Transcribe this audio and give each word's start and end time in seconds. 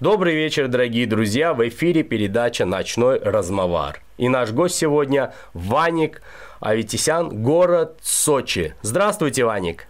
Добрый 0.00 0.36
вечер, 0.36 0.68
дорогие 0.68 1.08
друзья. 1.08 1.52
В 1.54 1.68
эфире 1.68 2.04
передача 2.04 2.64
«Ночной 2.64 3.18
размовар». 3.18 4.00
И 4.16 4.28
наш 4.28 4.52
гость 4.52 4.76
сегодня 4.76 5.34
Ваник 5.54 6.22
Аветисян, 6.60 7.42
город 7.42 7.98
Сочи. 8.00 8.76
Здравствуйте, 8.82 9.44
Ваник. 9.44 9.88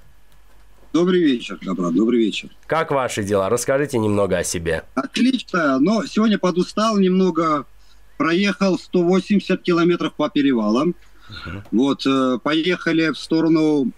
Добрый 0.95 1.21
вечер, 1.21 1.59
добро, 1.61 1.91
добрый 1.91 2.21
вечер. 2.21 2.49
Как 2.67 2.91
ваши 2.91 3.23
дела? 3.23 3.51
Расскажите 3.51 3.99
немного 3.99 4.39
о 4.39 4.45
себе. 4.45 4.85
Отлично, 4.95 5.79
но 5.79 6.03
сегодня 6.07 6.39
подустал 6.39 6.97
немного, 6.97 7.67
проехал 8.17 8.79
180 8.79 9.61
километров 9.61 10.15
по 10.15 10.31
перевалам. 10.31 10.95
Uh-huh. 11.29 11.63
Вот, 11.71 12.07
э, 12.07 12.39
поехали 12.43 13.11
в 13.11 13.19
сторону 13.19 13.93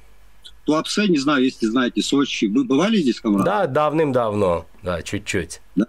Туапсе, 0.64 1.06
не 1.06 1.18
знаю, 1.18 1.44
если 1.44 1.66
знаете, 1.66 2.02
Сочи. 2.02 2.46
Вы 2.46 2.64
бывали 2.64 2.96
здесь, 2.96 3.20
комрад? 3.20 3.44
Да, 3.44 3.66
давным-давно, 3.68 4.66
да, 4.82 5.02
чуть-чуть. 5.02 5.60
Да. 5.76 5.86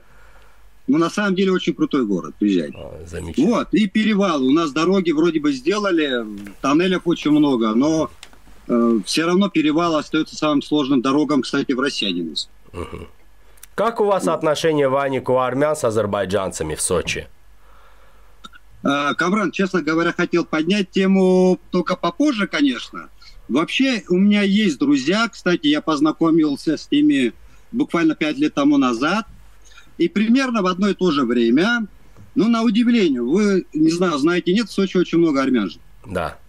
Ну, 0.87 0.97
на 0.97 1.09
самом 1.09 1.35
деле, 1.35 1.51
очень 1.51 1.73
крутой 1.73 2.05
город, 2.05 2.33
приезжайте. 2.39 2.77
А, 2.77 3.05
замечательно. 3.05 3.47
Вот, 3.47 3.73
и 3.73 3.87
перевал. 3.87 4.43
У 4.43 4.51
нас 4.51 4.71
дороги 4.71 5.11
вроде 5.11 5.39
бы 5.39 5.53
сделали, 5.53 6.25
тоннелев 6.61 7.03
очень 7.05 7.31
много, 7.31 7.73
но 7.75 8.09
э, 8.67 8.99
все 9.05 9.25
равно 9.25 9.49
перевал 9.49 9.95
остается 9.95 10.35
самым 10.35 10.61
сложным 10.61 11.01
дорогам, 11.01 11.43
кстати, 11.43 11.71
в 11.73 11.79
России. 11.79 12.35
Угу. 12.73 13.07
Как 13.75 14.01
у 14.01 14.05
вас 14.05 14.27
отношения, 14.27 14.89
Ваник, 14.89 15.29
у 15.29 15.37
армян 15.37 15.75
с 15.75 15.83
азербайджанцами 15.83 16.75
в 16.75 16.81
Сочи? 16.81 17.27
Э, 18.83 19.13
Камран, 19.15 19.51
честно 19.51 19.83
говоря, 19.83 20.11
хотел 20.13 20.45
поднять 20.45 20.89
тему 20.89 21.59
только 21.69 21.95
попозже, 21.95 22.47
конечно. 22.47 23.09
Вообще, 23.47 24.03
у 24.09 24.17
меня 24.17 24.41
есть 24.41 24.79
друзья, 24.79 25.29
кстати, 25.29 25.67
я 25.67 25.81
познакомился 25.81 26.75
с 26.75 26.89
ними 26.89 27.33
буквально 27.71 28.15
пять 28.15 28.37
лет 28.37 28.55
тому 28.55 28.77
назад– 28.77 29.27
и 30.01 30.07
примерно 30.07 30.63
в 30.63 30.65
одно 30.65 30.89
и 30.89 30.95
то 30.95 31.11
же 31.11 31.25
время, 31.25 31.85
ну, 32.33 32.47
на 32.49 32.63
удивление, 32.63 33.21
вы, 33.21 33.67
не 33.71 33.91
знаю, 33.91 34.17
знаете, 34.17 34.51
нет, 34.51 34.67
в 34.67 34.71
Сочи 34.71 34.97
очень 34.97 35.19
много 35.19 35.43
армян 35.43 35.69
же. 35.69 35.77
Да. 36.07 36.39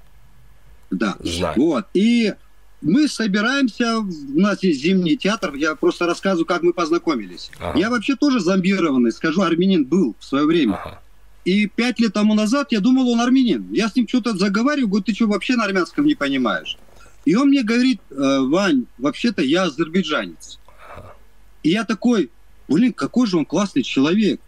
Да. 0.91 1.17
Знаю. 1.21 1.55
Вот. 1.59 1.87
И 1.93 2.33
мы 2.81 3.09
собираемся, 3.09 3.99
у 3.99 4.41
нас 4.41 4.63
есть 4.63 4.81
зимний 4.81 5.19
театр, 5.19 5.55
я 5.55 5.75
просто 5.75 6.07
рассказываю, 6.07 6.47
как 6.47 6.63
мы 6.63 6.73
познакомились. 6.73 7.51
Ага. 7.61 7.79
Я 7.79 7.91
вообще 7.91 8.17
тоже 8.17 8.41
зомбированный, 8.41 9.13
скажу, 9.13 9.43
армянин 9.43 9.85
был 9.85 10.17
в 10.19 10.25
свое 10.25 10.47
время. 10.47 10.77
Ага. 10.77 11.03
И 11.45 11.67
пять 11.67 12.01
лет 12.01 12.15
тому 12.15 12.33
назад 12.33 12.69
я 12.71 12.81
думал, 12.81 13.07
он 13.11 13.21
армянин. 13.21 13.71
Я 13.71 13.91
с 13.91 13.97
ним 13.97 14.09
что-то 14.09 14.35
заговариваю, 14.35 14.89
говорю, 14.89 15.05
ты 15.05 15.15
что, 15.15 15.27
вообще 15.27 15.57
на 15.57 15.65
армянском 15.65 16.07
не 16.07 16.15
понимаешь? 16.15 16.79
И 17.27 17.35
он 17.35 17.49
мне 17.49 17.63
говорит, 17.63 18.01
«Э, 18.11 18.41
Вань, 18.41 18.87
вообще-то 18.97 19.43
я 19.43 19.65
азербайджанец. 19.65 20.59
Ага. 20.97 21.15
И 21.63 21.71
я 21.71 21.85
такой, 21.85 22.31
блин, 22.69 22.93
какой 22.93 23.27
же 23.27 23.39
он 23.39 23.45
классный 23.45 23.83
человек. 23.83 24.41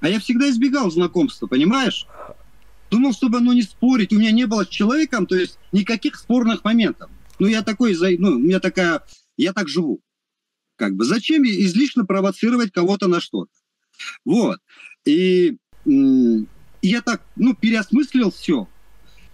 А 0.00 0.08
я 0.08 0.20
всегда 0.20 0.48
избегал 0.50 0.90
знакомства, 0.90 1.46
понимаешь? 1.46 2.06
Думал, 2.90 3.12
чтобы 3.12 3.40
ну, 3.40 3.52
не 3.52 3.62
спорить. 3.62 4.12
У 4.12 4.18
меня 4.18 4.30
не 4.30 4.46
было 4.46 4.64
с 4.64 4.68
человеком, 4.68 5.26
то 5.26 5.34
есть 5.34 5.58
никаких 5.72 6.16
спорных 6.16 6.64
моментов. 6.64 7.10
Ну, 7.38 7.46
я 7.46 7.62
такой, 7.62 7.96
ну, 8.18 8.30
у 8.30 8.38
меня 8.38 8.60
такая, 8.60 9.02
я 9.36 9.52
так 9.52 9.68
живу. 9.68 10.00
Как 10.76 10.94
бы 10.94 11.04
зачем 11.04 11.42
излишне 11.44 12.04
провоцировать 12.04 12.72
кого-то 12.72 13.08
на 13.08 13.20
что-то? 13.20 13.50
Вот. 14.24 14.60
И, 15.04 15.56
я 15.84 17.02
так, 17.02 17.22
ну, 17.36 17.54
переосмыслил 17.54 18.30
все. 18.30 18.68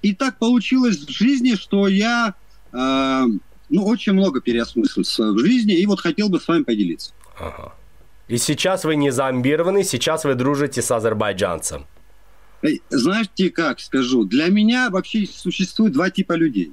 И 0.02 0.14
так 0.14 0.38
получилось 0.38 0.98
в 0.98 1.10
жизни, 1.10 1.54
что 1.54 1.88
я, 1.88 2.34
э, 2.72 3.24
ну, 3.68 3.84
очень 3.84 4.12
много 4.12 4.40
переосмыслил 4.40 5.34
в 5.34 5.38
жизни, 5.38 5.78
и 5.78 5.86
вот 5.86 6.00
хотел 6.00 6.28
бы 6.28 6.40
с 6.40 6.48
вами 6.48 6.64
поделиться. 6.64 7.12
Ага. 7.38 7.74
И 8.32 8.38
сейчас 8.38 8.84
вы 8.84 8.96
не 8.96 9.10
зомбированы, 9.10 9.84
сейчас 9.84 10.24
вы 10.24 10.34
дружите 10.34 10.80
с 10.80 10.90
азербайджанцем. 10.90 11.84
Знаете 12.88 13.50
как 13.50 13.78
скажу? 13.78 14.24
Для 14.24 14.46
меня 14.46 14.88
вообще 14.88 15.26
существует 15.26 15.92
два 15.92 16.08
типа 16.08 16.32
людей. 16.32 16.72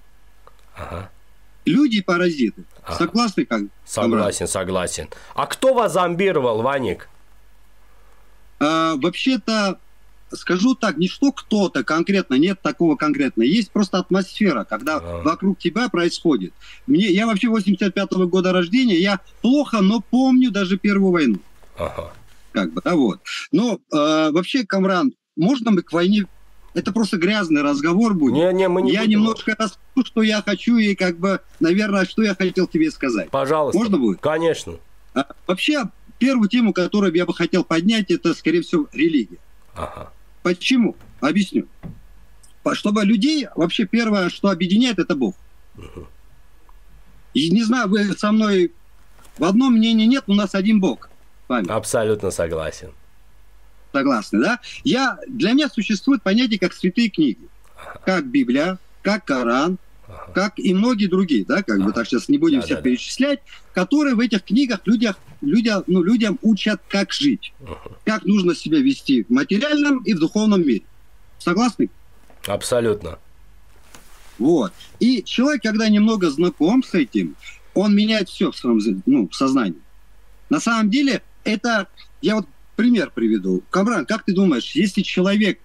Ага. 0.74 1.10
Люди 1.66 1.98
и 1.98 2.02
паразиты. 2.02 2.64
Ага. 2.84 2.98
Согласны 3.00 3.46
как? 3.46 3.64
Согласен, 3.84 4.48
согласен. 4.48 5.10
А 5.36 5.48
кто 5.48 5.74
вас 5.74 5.92
зомбировал, 5.92 6.62
Ваник? 6.62 7.10
А, 8.62 8.96
вообще-то 8.96 9.80
скажу 10.32 10.76
так, 10.76 10.96
не 10.96 11.10
что 11.10 11.34
кто-то 11.34 11.84
конкретно, 11.84 12.36
нет 12.36 12.62
такого 12.62 12.96
конкретно. 12.96 13.44
Есть 13.44 13.72
просто 13.72 13.98
атмосфера, 13.98 14.64
когда 14.64 15.00
а. 15.04 15.24
вокруг 15.24 15.60
тебя 15.60 15.90
происходит. 15.90 16.54
Мне, 16.88 17.08
я 17.08 17.26
вообще 17.28 17.48
85-го 17.48 18.28
года 18.28 18.54
рождения, 18.54 18.98
я 18.98 19.20
плохо, 19.42 19.82
но 19.82 20.00
помню 20.00 20.52
даже 20.52 20.78
Первую 20.78 21.12
войну. 21.12 21.40
Ага. 21.80 22.14
Как 22.52 22.74
бы, 22.74 22.82
а 22.84 22.96
вот. 22.96 23.22
Но 23.52 23.80
э, 23.92 24.32
вообще, 24.32 24.66
Камран, 24.66 25.14
можно 25.36 25.72
мы 25.72 25.82
к 25.82 25.92
войне 25.94 26.26
это 26.74 26.92
просто 26.92 27.18
грязный 27.18 27.62
разговор 27.62 28.14
будет. 28.14 28.34
Не, 28.34 28.54
не, 28.54 28.68
мы 28.68 28.82
не 28.82 28.92
я 28.92 29.00
будем. 29.02 29.12
немножко 29.12 29.56
расскажу, 29.58 30.06
что 30.06 30.22
я 30.22 30.42
хочу, 30.42 30.78
и 30.78 30.96
как 30.96 31.18
бы, 31.18 31.42
наверное, 31.60 32.06
что 32.06 32.22
я 32.22 32.36
хотел 32.36 32.68
тебе 32.68 32.92
сказать. 32.92 33.30
Пожалуйста. 33.30 33.78
Можно 33.78 33.98
будет? 33.98 34.20
Конечно. 34.20 34.76
А, 35.14 35.26
вообще, 35.48 35.86
первую 36.20 36.48
тему, 36.48 36.74
которую 36.74 37.14
я 37.16 37.26
бы 37.26 37.34
хотел 37.34 37.64
поднять, 37.64 38.12
это, 38.12 38.34
скорее 38.34 38.62
всего, 38.62 38.88
религия. 38.94 39.40
Ага. 39.74 40.12
Почему? 40.44 40.96
Объясню. 41.22 41.68
Чтобы 42.74 43.04
людей, 43.04 43.48
вообще 43.56 43.86
первое, 43.86 44.30
что 44.30 44.50
объединяет, 44.50 45.00
это 45.00 45.16
Бог. 45.16 45.36
Угу. 45.76 46.08
И 47.34 47.50
не 47.50 47.64
знаю, 47.64 47.90
вы 47.90 48.14
со 48.14 48.32
мной 48.32 48.74
в 49.38 49.44
одном 49.44 49.74
мнении 49.74 50.06
нет, 50.06 50.26
у 50.28 50.36
нас 50.36 50.54
один 50.54 50.80
Бог. 50.80 51.09
Вами. 51.50 51.68
Абсолютно 51.68 52.30
согласен. 52.30 52.92
Согласны, 53.92 54.40
да? 54.40 54.60
Я, 54.84 55.18
для 55.28 55.54
меня 55.54 55.68
существует 55.68 56.22
понятие 56.22 56.60
как 56.60 56.74
святые 56.74 57.10
книги. 57.10 57.40
Ага. 57.76 58.02
Как 58.06 58.28
Библия, 58.28 58.78
как 59.02 59.26
Коран, 59.26 59.80
ага. 60.08 60.32
как 60.34 60.60
и 60.60 60.76
многие 60.76 61.08
другие, 61.08 61.44
да, 61.44 61.64
как 61.64 61.78
ага. 61.78 61.86
бы 61.86 61.92
так 61.92 62.06
сейчас 62.06 62.30
не 62.30 62.38
будем 62.38 62.60
да, 62.60 62.66
всех 62.66 62.78
да, 62.78 62.84
перечислять, 62.84 63.40
да. 63.40 63.82
которые 63.82 64.14
в 64.14 64.20
этих 64.20 64.44
книгах 64.44 64.82
людях, 64.86 65.18
людям, 65.42 65.84
ну, 65.88 66.04
людям 66.04 66.38
учат, 66.44 66.82
как 66.88 67.12
жить, 67.12 67.52
ага. 67.64 67.98
как 68.06 68.26
нужно 68.26 68.54
себя 68.54 68.78
вести 68.78 69.24
в 69.24 69.32
материальном 69.32 70.04
и 70.04 70.14
в 70.14 70.20
духовном 70.20 70.62
мире. 70.62 70.84
Согласны? 71.40 71.90
Абсолютно. 72.46 73.18
Вот. 74.38 74.72
И 75.00 75.24
человек, 75.24 75.64
когда 75.64 75.90
немного 75.90 76.30
знаком 76.30 76.84
с 76.84 76.94
этим, 76.94 77.36
он 77.74 77.96
меняет 77.96 78.30
все 78.30 78.52
в 78.52 78.56
своем 78.56 79.02
ну, 79.08 79.32
сознании. 79.32 79.82
На 80.50 80.60
самом 80.60 80.90
деле, 80.90 81.24
это, 81.54 81.88
я 82.22 82.36
вот 82.36 82.46
пример 82.76 83.12
приведу. 83.14 83.64
Камран, 83.70 84.06
как 84.06 84.24
ты 84.24 84.34
думаешь, 84.34 84.72
если 84.72 85.02
человек 85.02 85.60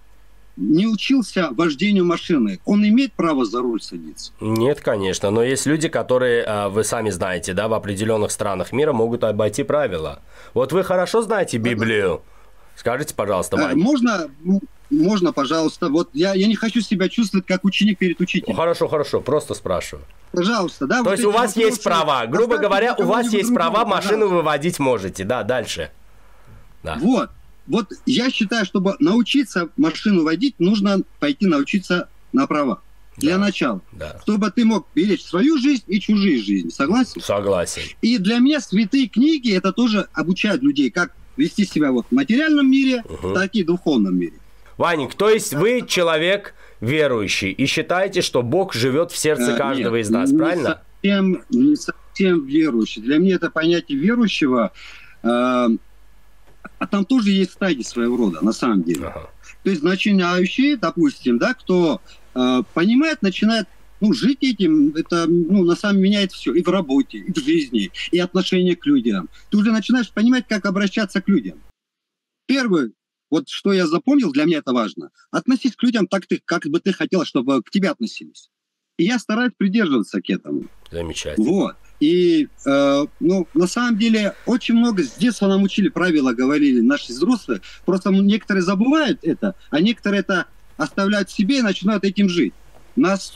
не 0.57 0.87
учился 0.87 1.49
вождению 1.51 2.05
машины, 2.05 2.59
он 2.65 2.85
имеет 2.87 3.13
право 3.13 3.45
за 3.45 3.61
руль 3.61 3.81
садиться? 3.81 4.31
Нет, 4.39 4.81
конечно, 4.81 5.29
но 5.31 5.43
есть 5.43 5.65
люди, 5.65 5.89
которые, 5.89 6.43
а, 6.43 6.69
вы 6.69 6.83
сами 6.83 7.09
знаете, 7.09 7.53
да, 7.53 7.67
в 7.67 7.73
определенных 7.73 8.31
странах 8.31 8.71
мира 8.71 8.93
могут 8.93 9.23
обойти 9.23 9.63
правила. 9.63 10.21
Вот 10.53 10.71
вы 10.71 10.83
хорошо 10.83 11.21
знаете 11.21 11.57
Библию. 11.57 12.21
Скажите, 12.75 13.15
пожалуйста, 13.15 13.57
Ваня. 13.57 13.75
Можно, 13.75 14.29
можно, 14.95 15.33
пожалуйста. 15.33 15.89
Вот 15.89 16.09
я, 16.13 16.33
я 16.33 16.47
не 16.47 16.55
хочу 16.55 16.81
себя 16.81 17.09
чувствовать 17.09 17.45
как 17.45 17.63
ученик 17.65 17.97
перед 17.97 18.19
учителем. 18.19 18.55
Хорошо, 18.55 18.87
хорошо, 18.87 19.21
просто 19.21 19.53
спрашиваю. 19.53 20.05
Пожалуйста, 20.31 20.87
да. 20.87 20.97
То 20.97 21.03
вот 21.05 21.11
есть 21.11 21.25
у 21.25 21.31
вас 21.31 21.55
есть 21.55 21.83
права, 21.83 22.25
грубо 22.25 22.57
говоря, 22.57 22.95
у 22.95 23.03
вас 23.03 23.31
есть 23.31 23.53
права, 23.53 23.85
машину 23.85 24.27
выводить 24.27 24.79
можете, 24.79 25.23
да, 25.23 25.43
дальше. 25.43 25.91
Да. 26.83 26.97
Вот. 26.99 27.29
Вот 27.67 27.87
я 28.05 28.29
считаю, 28.29 28.65
чтобы 28.65 28.95
научиться 28.99 29.69
машину 29.77 30.23
водить, 30.23 30.55
нужно 30.59 31.01
пойти 31.19 31.47
научиться 31.47 32.09
на 32.31 32.47
права. 32.47 32.81
Для 33.17 33.37
да, 33.37 33.45
начала. 33.45 33.81
Да. 33.93 34.19
Чтобы 34.23 34.51
ты 34.51 34.65
мог 34.65 34.87
беречь 34.93 35.23
свою 35.23 35.57
жизнь 35.57 35.83
и 35.87 35.99
чужие 36.01 36.41
жизни. 36.43 36.69
Согласен? 36.69 37.21
Согласен. 37.21 37.81
И 38.01 38.17
для 38.17 38.39
меня 38.39 38.59
святые 38.59 39.07
книги 39.07 39.53
это 39.53 39.71
тоже 39.71 40.07
обучают 40.13 40.61
людей, 40.61 40.91
как 40.91 41.13
вести 41.37 41.65
себя 41.65 41.91
вот 41.91 42.05
в 42.09 42.13
материальном 42.13 42.69
мире, 42.69 43.03
угу. 43.07 43.33
так 43.33 43.55
и 43.55 43.63
в 43.63 43.67
духовном 43.67 44.17
мире. 44.17 44.33
Ваник, 44.77 45.15
то 45.15 45.29
есть 45.29 45.53
вы 45.53 45.83
человек 45.87 46.53
верующий 46.81 47.51
и 47.51 47.65
считаете, 47.65 48.21
что 48.21 48.41
Бог 48.41 48.73
живет 48.73 49.11
в 49.11 49.17
сердце 49.17 49.55
каждого 49.55 49.95
Нет, 49.95 50.05
из 50.05 50.09
нас, 50.09 50.31
не 50.31 50.37
правильно? 50.37 50.81
Совсем, 51.01 51.43
не 51.49 51.75
совсем 51.75 52.45
верующий. 52.45 53.01
Для 53.01 53.17
меня 53.17 53.35
это 53.35 53.49
понятие 53.49 53.97
верующего 53.97 54.71
э, 55.23 55.69
а 56.77 56.87
там 56.87 57.05
тоже 57.05 57.31
есть 57.31 57.53
стадии 57.53 57.83
своего 57.83 58.17
рода, 58.17 58.43
на 58.43 58.51
самом 58.51 58.83
деле. 58.83 59.07
Ага. 59.07 59.29
То 59.63 59.69
есть 59.69 59.83
начинающие, 59.83 60.77
допустим, 60.77 61.37
да, 61.37 61.53
кто 61.53 62.01
э, 62.33 62.63
понимает, 62.73 63.21
начинает 63.21 63.67
ну, 64.01 64.13
жить 64.13 64.39
этим, 64.41 64.93
это 64.95 65.25
ну, 65.27 65.63
на 65.63 65.75
самом 65.75 65.97
деле 65.97 66.09
меняет 66.09 66.31
все 66.31 66.53
и 66.53 66.61
в 66.61 66.67
работе, 66.67 67.19
и 67.19 67.31
в 67.31 67.37
жизни, 67.37 67.91
и 68.11 68.19
отношение 68.19 68.75
к 68.75 68.85
людям. 68.85 69.29
Ты 69.49 69.57
уже 69.57 69.71
начинаешь 69.71 70.11
понимать, 70.11 70.45
как 70.47 70.65
обращаться 70.65 71.21
к 71.21 71.27
людям. 71.27 71.59
Первое, 72.45 72.91
вот 73.35 73.49
что 73.49 73.73
я 73.73 73.85
запомнил, 73.85 74.31
для 74.31 74.45
меня 74.45 74.59
это 74.59 74.71
важно. 74.71 75.09
Относись 75.29 75.75
к 75.75 75.83
людям 75.83 76.07
так, 76.07 76.25
ты, 76.25 76.41
как 76.43 76.65
бы 76.67 76.79
ты 76.79 76.93
хотел, 76.93 77.25
чтобы 77.25 77.61
к 77.61 77.69
тебе 77.69 77.89
относились. 77.89 78.49
И 78.97 79.03
я 79.03 79.19
стараюсь 79.19 79.51
придерживаться 79.57 80.21
к 80.21 80.29
этому. 80.29 80.63
Замечательно. 80.89 81.45
Вот. 81.45 81.75
И, 81.99 82.47
э, 82.65 83.05
ну, 83.19 83.47
на 83.53 83.67
самом 83.67 83.97
деле, 83.97 84.35
очень 84.45 84.75
много 84.75 85.03
с 85.03 85.15
детства 85.15 85.47
нам 85.47 85.63
учили 85.63 85.89
правила, 85.89 86.31
говорили 86.31 86.79
наши 86.79 87.11
взрослые. 87.11 87.59
Просто 87.85 88.09
некоторые 88.11 88.63
забывают 88.63 89.19
это, 89.23 89.55
а 89.69 89.81
некоторые 89.81 90.21
это 90.21 90.45
оставляют 90.77 91.29
себе 91.29 91.59
и 91.59 91.61
начинают 91.61 92.05
этим 92.05 92.29
жить. 92.29 92.53
Нас, 92.95 93.35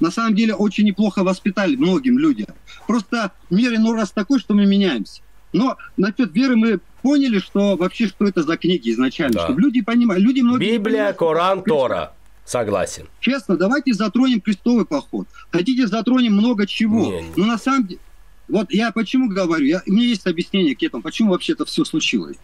на 0.00 0.10
самом 0.10 0.34
деле, 0.34 0.54
очень 0.54 0.84
неплохо 0.84 1.22
воспитали 1.22 1.76
многим 1.76 2.18
людям. 2.18 2.48
Просто 2.88 3.30
мир 3.50 3.72
иной 3.72 3.94
раз 3.94 4.10
такой, 4.10 4.40
что 4.40 4.54
мы 4.54 4.66
меняемся. 4.66 5.22
Но 5.52 5.76
насчет 5.96 6.34
веры 6.34 6.56
мы 6.56 6.80
поняли, 7.02 7.38
что 7.38 7.76
вообще, 7.76 8.08
что 8.08 8.26
это 8.26 8.42
за 8.42 8.56
книги 8.56 8.90
изначально. 8.90 9.34
Да. 9.34 9.44
Чтобы 9.44 9.60
люди 9.60 9.80
понимали. 9.80 10.20
Люди 10.20 10.40
многие 10.40 10.76
Библия, 10.76 11.12
Коран, 11.12 11.62
Тора. 11.62 12.12
Согласен. 12.44 13.06
Честно, 13.20 13.56
давайте 13.56 13.92
затронем 13.92 14.40
крестовый 14.40 14.86
поход. 14.86 15.28
Хотите, 15.50 15.86
затронем 15.86 16.32
много 16.32 16.66
чего. 16.66 17.04
Не, 17.04 17.22
не. 17.22 17.32
Но 17.36 17.46
на 17.46 17.58
самом 17.58 17.86
деле, 17.86 18.00
вот 18.48 18.72
я 18.72 18.90
почему 18.90 19.28
говорю, 19.28 19.66
я, 19.66 19.82
у 19.86 19.92
меня 19.92 20.06
есть 20.06 20.26
объяснение 20.26 20.74
к 20.74 20.82
этому, 20.82 21.02
почему 21.02 21.32
вообще 21.32 21.52
это 21.52 21.66
все 21.66 21.84
случилось. 21.84 22.38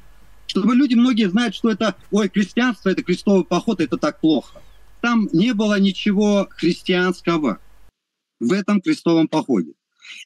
Чтобы 0.46 0.74
люди 0.74 0.94
многие 0.94 1.30
знают, 1.30 1.54
что 1.54 1.70
это, 1.70 1.94
ой, 2.10 2.28
крестьянство, 2.28 2.90
это 2.90 3.02
крестовый 3.02 3.44
поход, 3.44 3.80
это 3.80 3.96
так 3.96 4.20
плохо. 4.20 4.60
Там 5.00 5.28
не 5.32 5.54
было 5.54 5.80
ничего 5.80 6.48
христианского 6.50 7.58
в 8.40 8.52
этом 8.52 8.82
крестовом 8.82 9.26
походе. 9.26 9.72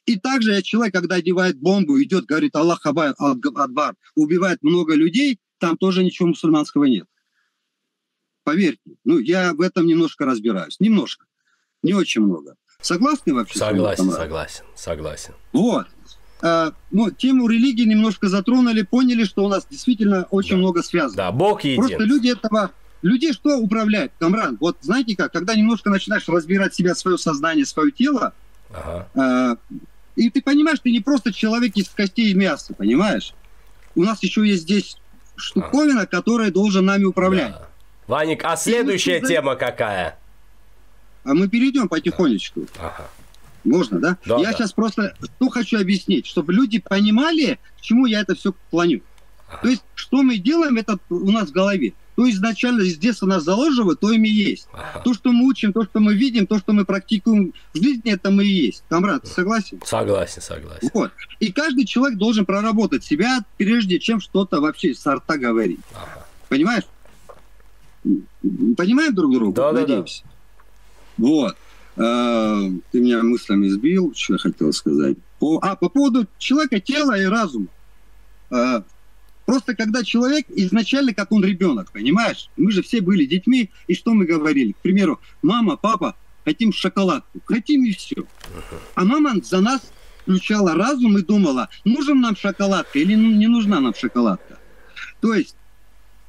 И 0.05 0.17
также 0.17 0.61
человек, 0.61 0.93
когда 0.93 1.15
одевает 1.15 1.57
бомбу, 1.59 2.01
идет, 2.01 2.25
говорит 2.25 2.55
Аллах 2.55 2.85
Адбар, 2.85 3.95
убивает 4.15 4.61
много 4.61 4.95
людей, 4.95 5.39
там 5.57 5.77
тоже 5.77 6.03
ничего 6.03 6.29
мусульманского 6.29 6.85
нет. 6.85 7.07
Поверьте. 8.43 8.81
Ну, 9.03 9.19
я 9.19 9.53
в 9.53 9.61
этом 9.61 9.85
немножко 9.85 10.25
разбираюсь. 10.25 10.79
Немножко. 10.79 11.25
Не 11.83 11.93
очень 11.93 12.21
много. 12.21 12.55
Согласны 12.81 13.33
вообще? 13.33 13.59
Согласен, 13.59 14.11
согласен, 14.11 14.63
согласен. 14.75 15.33
Вот. 15.53 15.87
А, 16.41 16.73
ну, 16.91 17.11
тему 17.11 17.47
религии 17.47 17.83
немножко 17.83 18.29
затронули, 18.29 18.81
поняли, 18.83 19.25
что 19.25 19.43
у 19.43 19.49
нас 19.49 19.67
действительно 19.69 20.23
очень 20.31 20.51
да. 20.51 20.57
много 20.57 20.81
связано. 20.81 21.17
Да, 21.17 21.31
Бог 21.31 21.63
един. 21.63 21.81
Просто 21.81 22.03
люди 22.03 22.29
этого... 22.29 22.71
Людей 23.01 23.31
что 23.31 23.57
управляет, 23.57 24.11
Камран? 24.19 24.57
Вот 24.59 24.77
знаете 24.81 25.15
как, 25.15 25.31
когда 25.31 25.55
немножко 25.55 25.89
начинаешь 25.89 26.27
разбирать 26.27 26.73
себя, 26.73 26.95
свое 26.95 27.17
сознание, 27.17 27.65
свое 27.65 27.91
тело, 27.91 28.33
ага. 28.71 29.09
а, 29.15 29.57
и 30.15 30.29
ты 30.29 30.41
понимаешь, 30.41 30.79
ты 30.79 30.91
не 30.91 30.99
просто 30.99 31.31
человек 31.31 31.75
из 31.75 31.89
костей 31.89 32.31
и 32.31 32.33
мяса, 32.33 32.73
понимаешь? 32.73 33.33
У 33.95 34.03
нас 34.03 34.21
еще 34.21 34.45
есть 34.47 34.63
здесь 34.63 34.97
штуковина, 35.35 36.01
ага. 36.01 36.07
которая 36.07 36.51
должен 36.51 36.85
нами 36.85 37.05
управлять. 37.05 37.53
Да. 37.53 37.69
Ваник, 38.07 38.43
а 38.43 38.57
следующая 38.57 39.21
тема 39.21 39.55
какая? 39.55 40.17
А 41.23 41.33
мы 41.33 41.47
перейдем 41.47 41.87
потихонечку. 41.87 42.65
Ага. 42.79 43.07
Можно, 43.63 43.99
да? 43.99 44.17
да 44.25 44.37
я 44.37 44.51
да. 44.51 44.53
сейчас 44.53 44.73
просто 44.73 45.15
что 45.21 45.49
хочу 45.49 45.79
объяснить, 45.79 46.25
чтобы 46.25 46.53
люди 46.53 46.79
понимали, 46.79 47.59
к 47.77 47.81
чему 47.81 48.05
я 48.05 48.21
это 48.21 48.35
все 48.35 48.53
клоню. 48.69 49.01
Ага. 49.47 49.59
То 49.61 49.67
есть, 49.69 49.83
что 49.95 50.23
мы 50.23 50.37
делаем, 50.37 50.77
это 50.77 50.97
у 51.09 51.31
нас 51.31 51.49
в 51.49 51.51
голове. 51.51 51.93
То 52.19 52.29
изначально 52.29 52.81
из 52.81 52.97
детства 52.97 53.27
нас 53.27 53.45
заложивают, 53.45 54.01
то 54.01 54.11
ими 54.11 54.27
есть. 54.27 54.67
Ага. 54.73 55.03
То, 55.05 55.13
что 55.13 55.31
мы 55.31 55.47
учим, 55.47 55.71
то, 55.71 55.85
что 55.85 56.01
мы 56.01 56.15
видим, 56.15 56.47
то, 56.47 56.59
что 56.59 56.73
мы 56.73 56.83
практикуем 56.83 57.53
в 57.73 57.81
жизни, 57.81 58.11
это 58.11 58.29
мы 58.29 58.43
и 58.43 58.65
есть. 58.65 58.83
Камрад, 58.89 59.21
ты 59.21 59.29
согласен? 59.29 59.79
Согласен, 59.85 60.41
согласен. 60.41 60.89
Вот. 60.93 61.13
И 61.39 61.53
каждый 61.53 61.85
человек 61.85 62.17
должен 62.17 62.45
проработать 62.45 63.05
себя, 63.05 63.39
прежде 63.55 63.99
чем 63.99 64.19
что-то 64.19 64.59
вообще 64.59 64.93
с 64.93 65.01
говорить. 65.27 65.79
Ага. 65.93 66.25
Понимаешь? 66.49 66.83
Понимаем 68.03 69.15
друг 69.15 69.33
друга? 69.33 69.55
Да, 69.55 69.71
Надеемся. 69.71 70.23
да, 70.25 70.29
да. 70.29 71.25
Вот. 71.25 71.57
А, 71.95 72.69
ты 72.91 72.99
меня 72.99 73.23
мыслями 73.23 73.69
сбил, 73.69 74.11
что 74.13 74.33
я 74.33 74.39
хотел 74.39 74.73
сказать. 74.73 75.15
По, 75.39 75.57
а, 75.61 75.77
по 75.77 75.87
поводу 75.87 76.27
человека, 76.37 76.81
тела 76.81 77.17
и 77.17 77.23
разума. 77.23 77.67
А, 78.51 78.83
просто 79.49 79.75
когда 79.75 80.03
человек 80.03 80.45
изначально, 80.49 81.11
как 81.11 81.31
он 81.31 81.43
ребенок, 81.43 81.91
понимаешь? 81.91 82.51
Мы 82.55 82.71
же 82.71 82.83
все 82.83 83.01
были 83.01 83.25
детьми, 83.25 83.71
и 83.87 83.95
что 83.95 84.13
мы 84.13 84.25
говорили? 84.25 84.73
К 84.73 84.77
примеру, 84.77 85.19
мама, 85.41 85.75
папа, 85.75 86.15
хотим 86.45 86.71
шоколадку. 86.71 87.39
Хотим 87.45 87.83
и 87.83 87.91
все. 87.93 88.27
А 88.93 89.03
мама 89.05 89.41
за 89.43 89.59
нас 89.59 89.81
включала 90.21 90.75
разум 90.75 91.17
и 91.17 91.23
думала, 91.23 91.67
нужен 91.83 92.21
нам 92.21 92.35
шоколадка 92.35 92.99
или 92.99 93.15
не 93.15 93.47
нужна 93.47 93.79
нам 93.79 93.95
шоколадка. 93.95 94.59
То 95.19 95.33
есть 95.33 95.55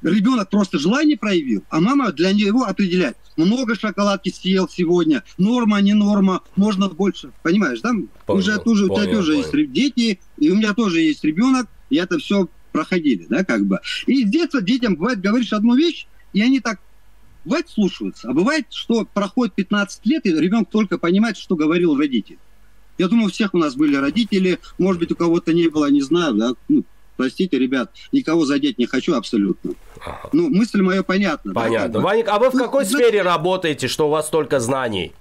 ребенок 0.01 0.49
просто 0.49 0.79
желание 0.79 1.15
проявил, 1.15 1.63
а 1.69 1.79
мама 1.79 2.11
для 2.11 2.33
него 2.33 2.63
определяет, 2.63 3.17
много 3.37 3.75
шоколадки 3.75 4.29
съел 4.31 4.67
сегодня, 4.67 5.23
норма, 5.37 5.79
не 5.81 5.93
норма, 5.93 6.41
можно 6.55 6.89
больше. 6.89 7.33
Понимаешь, 7.43 7.81
да? 7.81 7.91
Понял, 8.25 8.39
уже 8.39 8.57
тоже, 8.57 8.87
понял, 8.87 8.99
у 8.99 9.03
тебя 9.03 9.15
тоже 9.15 9.31
понял. 9.33 9.53
есть 9.53 9.73
дети, 9.73 10.19
и 10.39 10.49
у 10.49 10.55
меня 10.55 10.73
тоже 10.73 11.01
есть 11.01 11.23
ребенок, 11.23 11.67
и 11.91 11.97
это 11.97 12.17
все 12.17 12.49
проходили, 12.71 13.25
да, 13.29 13.43
как 13.43 13.65
бы. 13.65 13.79
И 14.07 14.25
с 14.25 14.29
детства 14.29 14.61
детям 14.61 14.95
бывает, 14.95 15.21
говоришь 15.21 15.53
одну 15.53 15.75
вещь, 15.75 16.07
и 16.33 16.41
они 16.41 16.59
так 16.59 16.79
бывает 17.45 17.69
слушаются, 17.69 18.29
а 18.29 18.33
бывает, 18.33 18.67
что 18.69 19.05
проходит 19.05 19.55
15 19.55 20.05
лет, 20.05 20.25
и 20.25 20.29
ребенок 20.29 20.69
только 20.69 20.97
понимает, 20.97 21.37
что 21.37 21.55
говорил 21.55 21.97
родитель. 21.97 22.37
Я 22.97 23.07
думаю, 23.07 23.27
у 23.27 23.31
всех 23.31 23.53
у 23.53 23.57
нас 23.57 23.75
были 23.75 23.95
родители, 23.95 24.59
может 24.77 24.99
быть, 24.99 25.11
у 25.11 25.15
кого-то 25.15 25.53
не 25.53 25.67
было, 25.69 25.89
не 25.89 26.01
знаю, 26.01 26.35
да, 26.35 26.53
ну, 26.69 26.83
простите, 27.17 27.57
ребят, 27.57 27.91
никого 28.11 28.45
задеть 28.45 28.77
не 28.77 28.85
хочу 28.85 29.15
абсолютно. 29.15 29.73
Ага. 30.05 30.29
Ну, 30.33 30.49
мысль 30.49 30.81
моя 30.81 31.03
понятна. 31.03 31.53
Понятно. 31.53 31.93
Да, 31.93 31.99
Ваник, 31.99 32.27
а 32.27 32.37
вы 32.37 32.49
в 32.49 32.53
какой 32.53 32.83
ну, 32.83 32.89
сфере 32.89 33.21
работаете, 33.21 33.87
что 33.87 34.07
у 34.07 34.11
вас 34.11 34.27
столько 34.27 34.59
знаний? 34.59 35.13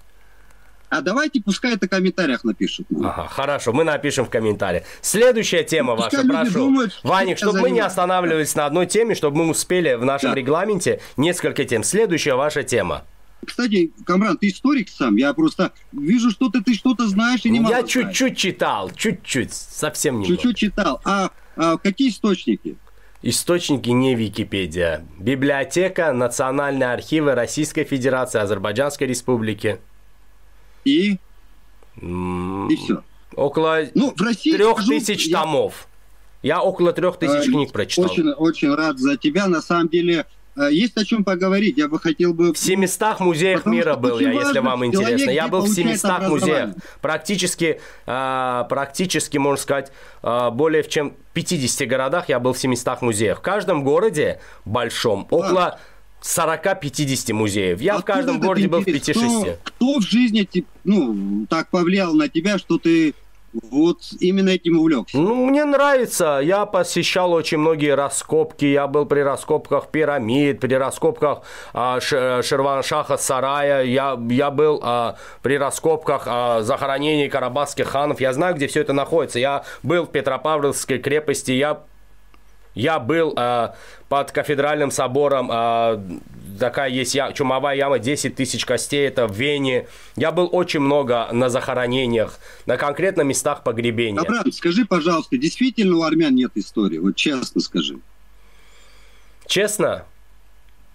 А 0.91 1.03
давайте 1.03 1.41
пускай 1.41 1.75
это 1.75 1.87
в 1.87 1.89
комментариях 1.89 2.43
напишут. 2.43 2.87
Ага, 2.99 3.29
хорошо, 3.29 3.73
мы 3.73 3.85
напишем 3.85 4.25
в 4.25 4.31
комментариях. 4.31 4.83
Следующая 5.01 5.63
тема 5.63 5.95
ну, 5.95 6.03
ваша, 6.03 6.25
прошу. 6.27 6.53
Думают, 6.53 7.01
Ваник, 7.05 7.39
чтобы 7.39 7.61
мы 7.61 7.71
не 7.71 7.81
останавливались 7.81 8.57
на 8.57 8.67
одной 8.67 8.87
теме, 8.87 9.15
чтобы 9.15 9.39
мы 9.39 9.51
успели 9.51 9.95
в 9.95 10.05
нашем 10.05 10.31
да. 10.31 10.35
регламенте 10.35 11.01
несколько 11.17 11.65
тем. 11.65 11.85
Следующая 11.85 12.35
ваша 12.35 12.65
тема. 12.65 13.05
Кстати, 13.47 13.93
Камран, 14.05 14.37
ты 14.37 14.49
историк 14.49 14.89
сам. 14.89 15.15
Я 15.15 15.33
просто 15.33 15.73
вижу, 15.93 16.31
что 16.31 16.51
ты, 16.51 16.61
ты 16.61 16.75
что-то 16.75 17.07
знаешь 17.07 17.41
и 17.45 17.51
не 17.51 17.61
могу 17.61 17.75
Я 17.75 17.85
чуть-чуть 17.85 18.37
читал, 18.37 18.91
чуть-чуть, 18.91 19.55
совсем 19.55 20.21
немного. 20.21 20.35
Чуть-чуть 20.35 20.57
читал. 20.57 21.01
А, 21.05 21.31
а 21.57 21.79
какие 21.79 22.11
источники? 22.11 22.77
Источники 23.23 23.91
не 23.91 24.15
Википедия. 24.15 25.05
Библиотека, 25.19 26.13
Национальные 26.13 26.91
архивы 26.91 27.35
Российской 27.35 27.85
Федерации, 27.85 28.41
Азербайджанской 28.41 29.07
Республики. 29.07 29.79
И? 30.85 31.19
И 32.01 32.77
все. 32.77 33.03
Около 33.37 33.81
ну, 33.95 34.13
в 34.17 34.21
России, 34.21 34.53
трех 34.53 34.85
тысяч 34.85 35.27
я... 35.27 35.41
томов. 35.41 35.87
Я 36.43 36.63
около 36.63 36.93
трех 36.93 37.19
тысяч 37.19 37.49
а, 37.49 37.51
книг 37.51 37.73
прочитал. 37.73 38.07
Очень, 38.07 38.31
очень 38.31 38.75
рад 38.75 38.99
за 38.99 39.17
тебя. 39.17 39.47
На 39.47 39.61
самом 39.61 39.89
деле, 39.89 40.27
Э, 40.57 40.69
есть 40.71 40.97
о 40.97 41.05
чем 41.05 41.25
поговорить. 41.25 41.79
Я 41.79 41.89
бы 41.89 41.99
хотел 41.99 42.35
бы... 42.35 42.53
В 42.53 42.59
700 42.59 43.21
музеях 43.21 43.61
Потому 43.61 43.77
мира 43.77 43.97
был 43.97 44.19
я, 44.19 44.33
если 44.33 44.59
вам 44.59 44.85
интересно. 44.85 45.31
Я 45.31 45.49
был 45.49 45.63
в 45.63 45.69
700 45.69 46.29
музеях. 46.29 46.71
Практически, 47.01 47.81
э, 48.07 48.65
практически, 48.69 49.39
можно 49.39 49.63
сказать, 49.63 49.93
э, 50.23 50.51
более 50.51 50.85
чем 50.85 51.15
50 51.35 51.87
городах 51.87 52.29
я 52.29 52.39
был 52.41 52.53
в 52.53 52.59
700 52.59 53.03
музеях. 53.03 53.39
В 53.39 53.43
каждом 53.43 53.85
городе 53.85 54.41
большом 54.65 55.27
около 55.31 55.79
40-50 56.23 57.33
музеев. 57.33 57.81
Я 57.81 57.97
а 57.97 57.99
в 58.01 58.05
каждом 58.05 58.41
городе 58.41 58.69
был 58.69 58.81
в 58.81 58.87
5-6. 58.87 59.13
Кто, 59.13 59.59
кто 59.65 59.99
в 59.99 60.03
жизни 60.03 60.49
ну, 60.85 61.47
так 61.49 61.69
повлиял 61.69 62.15
на 62.15 62.29
тебя, 62.29 62.59
что 62.59 62.79
ты 62.79 63.15
вот 63.53 63.99
именно 64.21 64.51
этим 64.51 64.79
увлекся? 64.79 65.19
Ну, 65.19 65.47
мне 65.47 65.65
нравится. 65.65 66.41
Я 66.43 66.67
посещал 66.67 67.33
очень 67.33 67.59
многие 67.59 67.95
раскопки. 67.95 68.65
Я 68.65 68.87
был 68.87 69.07
при 69.07 69.21
раскопках 69.21 69.89
пирамид, 69.89 70.61
при 70.61 70.75
раскопках 70.75 71.43
а, 71.73 72.01
Шерваншаха 72.01 73.17
Сарая. 73.17 73.85
Я, 73.85 74.19
я 74.31 74.51
был 74.51 74.81
а, 74.83 75.17
при 75.43 75.59
раскопках 75.59 76.23
а, 76.27 76.63
захоронений 76.63 77.29
карабахских 77.29 77.89
ханов. 77.89 78.21
Я 78.21 78.33
знаю, 78.33 78.55
где 78.55 78.67
все 78.67 78.83
это 78.83 78.93
находится. 78.93 79.39
Я 79.39 79.65
был 79.83 80.05
в 80.05 80.11
Петропавловской 80.11 80.99
крепости. 80.99 81.53
Я 81.53 81.83
я 82.75 82.99
был 82.99 83.35
э, 83.37 83.71
под 84.09 84.33
кафедральным 84.33 84.91
собором, 84.91 85.51
э, 85.53 86.01
такая 86.59 86.91
есть 86.91 87.15
я, 87.15 87.33
чумовая 87.33 87.77
яма, 87.77 87.99
10 87.99 88.35
тысяч 88.35 88.65
костей, 88.65 89.07
это 89.07 89.27
в 89.27 89.33
Вене. 89.33 89.87
Я 90.17 90.31
был 90.31 90.49
очень 90.51 90.81
много 90.81 91.29
на 91.33 91.49
захоронениях, 91.49 92.39
на 92.67 92.77
конкретно 92.77 93.23
местах 93.23 93.63
погребения. 93.63 94.21
Абрам, 94.21 94.51
скажи, 94.53 94.85
пожалуйста, 94.85 95.37
действительно 95.37 95.97
у 95.97 96.03
армян 96.03 96.35
нет 96.35 96.53
истории? 96.55 96.99
Вот 96.99 97.17
честно 97.17 97.61
скажи. 97.61 97.99
Честно? 99.47 100.05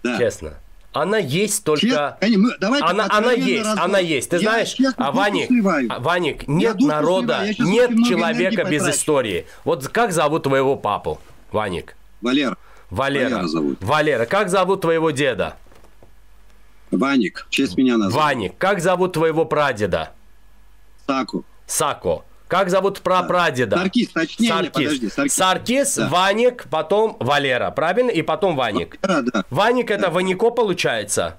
Да. 0.02 0.16
Честно. 0.18 0.54
Она 0.92 1.18
есть 1.18 1.62
только... 1.62 2.16
Честно, 2.22 2.48
мы, 2.70 2.80
она, 2.80 3.06
она 3.10 3.32
есть, 3.32 3.60
разговор. 3.66 3.84
она 3.84 3.98
есть. 3.98 4.30
Ты 4.30 4.36
я 4.36 4.42
знаешь, 4.42 4.76
а 4.96 5.12
Ваник, 5.12 5.50
а, 5.90 6.00
Ваник, 6.00 6.48
нет 6.48 6.80
народа, 6.80 7.46
нет 7.58 7.90
человека 8.08 8.64
без 8.64 8.88
истории. 8.88 9.46
Вот 9.64 9.88
как 9.88 10.12
зовут 10.12 10.44
твоего 10.44 10.74
папу? 10.74 11.20
Ваник. 11.52 11.96
Валер. 12.20 12.56
Валера. 12.90 13.28
Валера 13.30 13.48
зовут. 13.48 13.82
Валера. 13.82 14.26
Как 14.26 14.48
зовут 14.48 14.80
твоего 14.80 15.10
деда? 15.10 15.56
Ваник. 16.90 17.46
В 17.48 17.50
честь 17.50 17.76
меня 17.76 17.96
назвал. 17.96 18.24
Ваник. 18.24 18.56
Как 18.58 18.80
зовут 18.80 19.12
твоего 19.12 19.44
прадеда? 19.44 20.10
Саку. 21.06 21.44
Сако. 21.66 22.24
Как 22.48 22.70
зовут 22.70 23.00
прапрадеда? 23.00 23.76
Саркис, 23.76 24.08
точнее, 24.10 24.48
Саркис. 24.48 24.70
подожди. 24.72 25.08
Саркис, 25.08 25.34
Саркис 25.34 25.96
да. 25.96 26.08
Ваник, 26.08 26.66
потом 26.70 27.16
Валера, 27.18 27.72
правильно? 27.72 28.10
И 28.10 28.22
потом 28.22 28.54
Ваник. 28.54 28.98
Да, 29.02 29.22
да. 29.22 29.44
Ваник 29.50 29.90
это 29.90 30.10
Ванико 30.10 30.50
получается? 30.50 31.38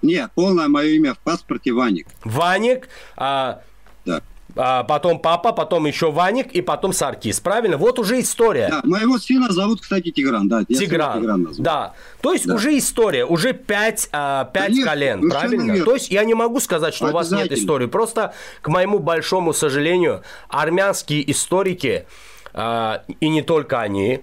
Нет, 0.00 0.30
полное 0.34 0.68
мое 0.68 0.88
имя 0.92 1.12
в 1.14 1.18
паспорте 1.18 1.72
Ваник. 1.72 2.08
Ваник, 2.24 2.88
а, 3.16 3.60
да 4.06 4.22
а, 4.56 4.84
потом 4.84 5.18
папа, 5.18 5.52
потом 5.52 5.86
еще 5.86 6.10
Ваник 6.10 6.52
и 6.52 6.60
потом 6.60 6.92
Саркис, 6.92 7.40
правильно? 7.40 7.76
Вот 7.76 7.98
уже 7.98 8.20
история. 8.20 8.68
Да, 8.68 8.80
моего 8.84 9.18
сына 9.18 9.50
зовут, 9.52 9.80
кстати, 9.80 10.10
Тигран, 10.10 10.48
да. 10.48 10.64
Тигран, 10.64 11.20
Тигран 11.20 11.48
да. 11.58 11.94
То 12.20 12.32
есть 12.32 12.46
да. 12.46 12.54
уже 12.54 12.76
история, 12.76 13.24
уже 13.24 13.52
пять, 13.52 14.08
а, 14.12 14.44
пять 14.44 14.68
Конечно, 14.68 14.90
колен, 14.90 15.30
правильно? 15.30 15.72
Верно. 15.72 15.84
То 15.84 15.94
есть 15.94 16.10
я 16.10 16.24
не 16.24 16.34
могу 16.34 16.60
сказать, 16.60 16.94
что 16.94 17.08
у 17.08 17.12
вас 17.12 17.30
нет 17.30 17.50
истории. 17.52 17.86
Просто, 17.86 18.34
к 18.60 18.68
моему 18.68 18.98
большому 18.98 19.52
сожалению, 19.52 20.22
армянские 20.48 21.30
историки, 21.30 22.06
а, 22.52 23.02
и 23.20 23.28
не 23.28 23.42
только 23.42 23.80
они, 23.80 24.20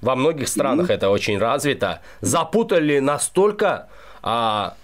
во 0.00 0.14
многих 0.16 0.48
странах 0.48 0.90
mm-hmm. 0.90 0.94
это 0.94 1.10
очень 1.10 1.38
развито, 1.38 2.00
запутали 2.20 2.98
настолько... 2.98 3.88
А, 4.22 4.74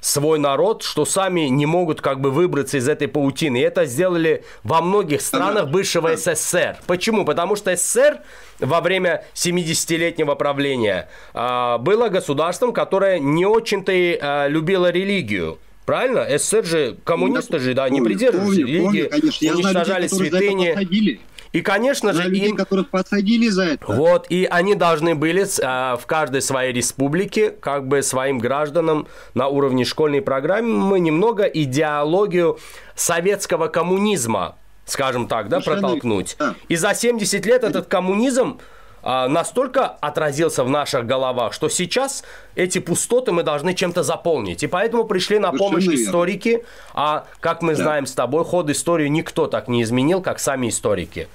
свой 0.00 0.38
народ, 0.38 0.82
что 0.82 1.04
сами 1.04 1.42
не 1.42 1.66
могут 1.66 2.00
как 2.00 2.20
бы 2.20 2.30
выбраться 2.30 2.78
из 2.78 2.88
этой 2.88 3.08
паутины. 3.08 3.58
И 3.58 3.60
это 3.60 3.84
сделали 3.84 4.44
во 4.62 4.80
многих 4.80 5.20
странах 5.20 5.68
бывшего 5.68 6.16
СССР. 6.16 6.78
Почему? 6.86 7.24
Потому 7.24 7.56
что 7.56 7.74
СССР 7.74 8.20
во 8.58 8.80
время 8.80 9.24
70-летнего 9.34 10.34
правления 10.34 11.08
э, 11.34 11.78
было 11.78 12.08
государством, 12.08 12.72
которое 12.72 13.18
не 13.18 13.46
очень-то 13.46 13.92
и 13.92 14.18
э, 14.20 14.48
любило 14.48 14.90
религию. 14.90 15.58
Правильно? 15.86 16.26
СССР 16.38 16.64
же, 16.64 16.96
коммунисты 17.04 17.58
же, 17.58 17.74
да, 17.74 17.88
не 17.88 18.00
придерживались 18.00 18.58
религии, 18.58 19.10
помню, 19.10 19.54
уничтожали 19.54 20.06
святыни. 20.06 21.18
И, 21.52 21.62
конечно 21.62 22.12
же, 22.12 22.28
людей, 22.28 22.50
им... 22.50 22.56
которых 22.56 22.90
посадили 22.90 23.48
за 23.48 23.64
это. 23.64 23.92
Вот, 23.92 24.26
и 24.28 24.46
они 24.48 24.74
должны 24.74 25.14
были 25.14 25.42
э, 25.42 25.96
в 25.96 26.06
каждой 26.06 26.42
своей 26.42 26.72
республике, 26.72 27.50
как 27.50 27.88
бы 27.88 28.02
своим 28.02 28.38
гражданам 28.38 29.08
на 29.34 29.48
уровне 29.48 29.84
школьной 29.84 30.22
программы 30.22 31.00
немного 31.00 31.44
идеологию 31.44 32.58
советского 32.94 33.66
коммунизма, 33.66 34.56
скажем 34.84 35.26
так, 35.26 35.48
да, 35.48 35.60
протолкнуть. 35.60 36.36
Да. 36.38 36.54
И 36.68 36.76
за 36.76 36.94
70 36.94 37.44
лет 37.46 37.64
этот 37.64 37.86
коммунизм 37.86 38.60
настолько 39.02 39.86
отразился 39.86 40.64
в 40.64 40.68
наших 40.68 41.06
головах, 41.06 41.52
что 41.52 41.68
сейчас 41.68 42.22
эти 42.54 42.78
пустоты 42.78 43.32
мы 43.32 43.42
должны 43.42 43.74
чем-то 43.74 44.02
заполнить. 44.02 44.62
И 44.62 44.66
поэтому 44.66 45.04
пришли 45.04 45.38
на 45.38 45.52
помощь 45.52 45.84
Совершенно 45.84 46.08
историки, 46.08 46.64
а 46.94 47.26
как 47.40 47.62
мы 47.62 47.74
да. 47.74 47.82
знаем 47.82 48.06
с 48.06 48.12
тобой, 48.12 48.44
ход 48.44 48.68
истории 48.70 49.08
никто 49.08 49.46
так 49.46 49.68
не 49.68 49.82
изменил, 49.82 50.20
как 50.20 50.38
сами 50.38 50.68
историки. 50.68 51.28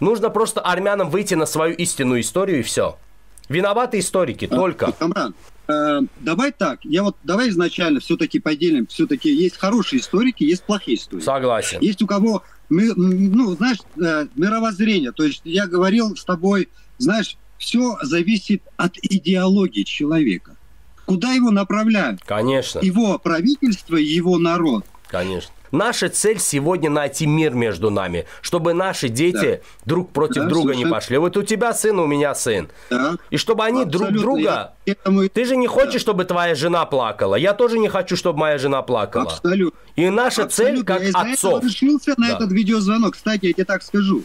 Нужно 0.00 0.30
просто 0.30 0.60
армянам 0.60 1.10
выйти 1.10 1.34
на 1.34 1.46
свою 1.46 1.74
истинную 1.74 2.22
историю 2.22 2.60
и 2.60 2.62
все. 2.62 2.96
Виноваты 3.48 3.98
историки, 4.00 4.48
а, 4.50 4.54
только. 4.54 4.92
Камран, 4.92 5.34
э, 5.68 6.00
давай 6.20 6.52
так, 6.52 6.80
я 6.84 7.02
вот 7.02 7.16
давай 7.22 7.50
изначально 7.50 8.00
все-таки 8.00 8.40
поделим, 8.40 8.86
все-таки 8.86 9.32
есть 9.32 9.56
хорошие 9.58 10.00
историки, 10.00 10.42
есть 10.42 10.64
плохие 10.64 10.96
историки. 10.96 11.24
Согласен. 11.24 11.78
Есть 11.80 12.02
у 12.02 12.06
кого, 12.06 12.42
ну, 12.74 13.54
знаешь, 13.56 13.78
э, 13.96 14.26
мировоззрение. 14.34 15.12
То 15.12 15.24
есть 15.24 15.42
я 15.44 15.66
говорил 15.66 16.16
с 16.16 16.24
тобой 16.24 16.68
знаешь, 17.02 17.36
все 17.58 17.98
зависит 18.02 18.62
от 18.76 18.96
идеологии 19.02 19.82
человека. 19.82 20.56
Куда 21.04 21.32
его 21.32 21.50
направляют? 21.50 22.22
Конечно. 22.24 22.78
Его 22.78 23.18
правительство 23.18 23.96
и 23.96 24.04
его 24.04 24.38
народ. 24.38 24.84
Конечно. 25.08 25.52
Наша 25.72 26.10
цель 26.10 26.38
сегодня 26.38 26.90
найти 26.90 27.26
мир 27.26 27.54
между 27.54 27.90
нами, 27.90 28.26
чтобы 28.42 28.74
наши 28.74 29.08
дети 29.08 29.62
да. 29.62 29.86
друг 29.86 30.10
против 30.12 30.42
да, 30.42 30.48
друга 30.48 30.68
совершенно. 30.68 30.86
не 30.86 30.92
пошли. 30.92 31.18
Вот 31.18 31.36
у 31.38 31.42
тебя 31.42 31.72
сын, 31.72 31.98
у 31.98 32.06
меня 32.06 32.34
сын. 32.34 32.68
Да. 32.90 33.16
И 33.30 33.38
чтобы 33.38 33.64
они 33.64 33.82
Абсолютно. 33.82 34.10
друг 34.10 34.20
друга... 34.20 34.74
Я... 34.84 34.94
Ты 35.32 35.44
же 35.46 35.56
не 35.56 35.66
хочешь, 35.66 35.94
да. 35.94 35.98
чтобы 36.00 36.24
твоя 36.26 36.54
жена 36.54 36.84
плакала. 36.84 37.36
Я 37.36 37.54
тоже 37.54 37.78
не 37.78 37.88
хочу, 37.88 38.16
чтобы 38.16 38.38
моя 38.38 38.58
жена 38.58 38.82
плакала. 38.82 39.24
Абсолютно. 39.24 39.78
И 39.96 40.08
наша 40.10 40.44
Абсолютно. 40.44 40.76
цель 40.76 40.84
как 40.84 41.02
я 41.02 41.32
отцов. 41.32 41.62
Я 41.62 41.68
решился 41.68 42.14
на 42.18 42.28
да. 42.28 42.34
этот 42.34 42.52
видеозвонок. 42.52 43.14
Кстати, 43.14 43.46
я 43.46 43.52
тебе 43.54 43.64
так 43.64 43.82
скажу. 43.82 44.24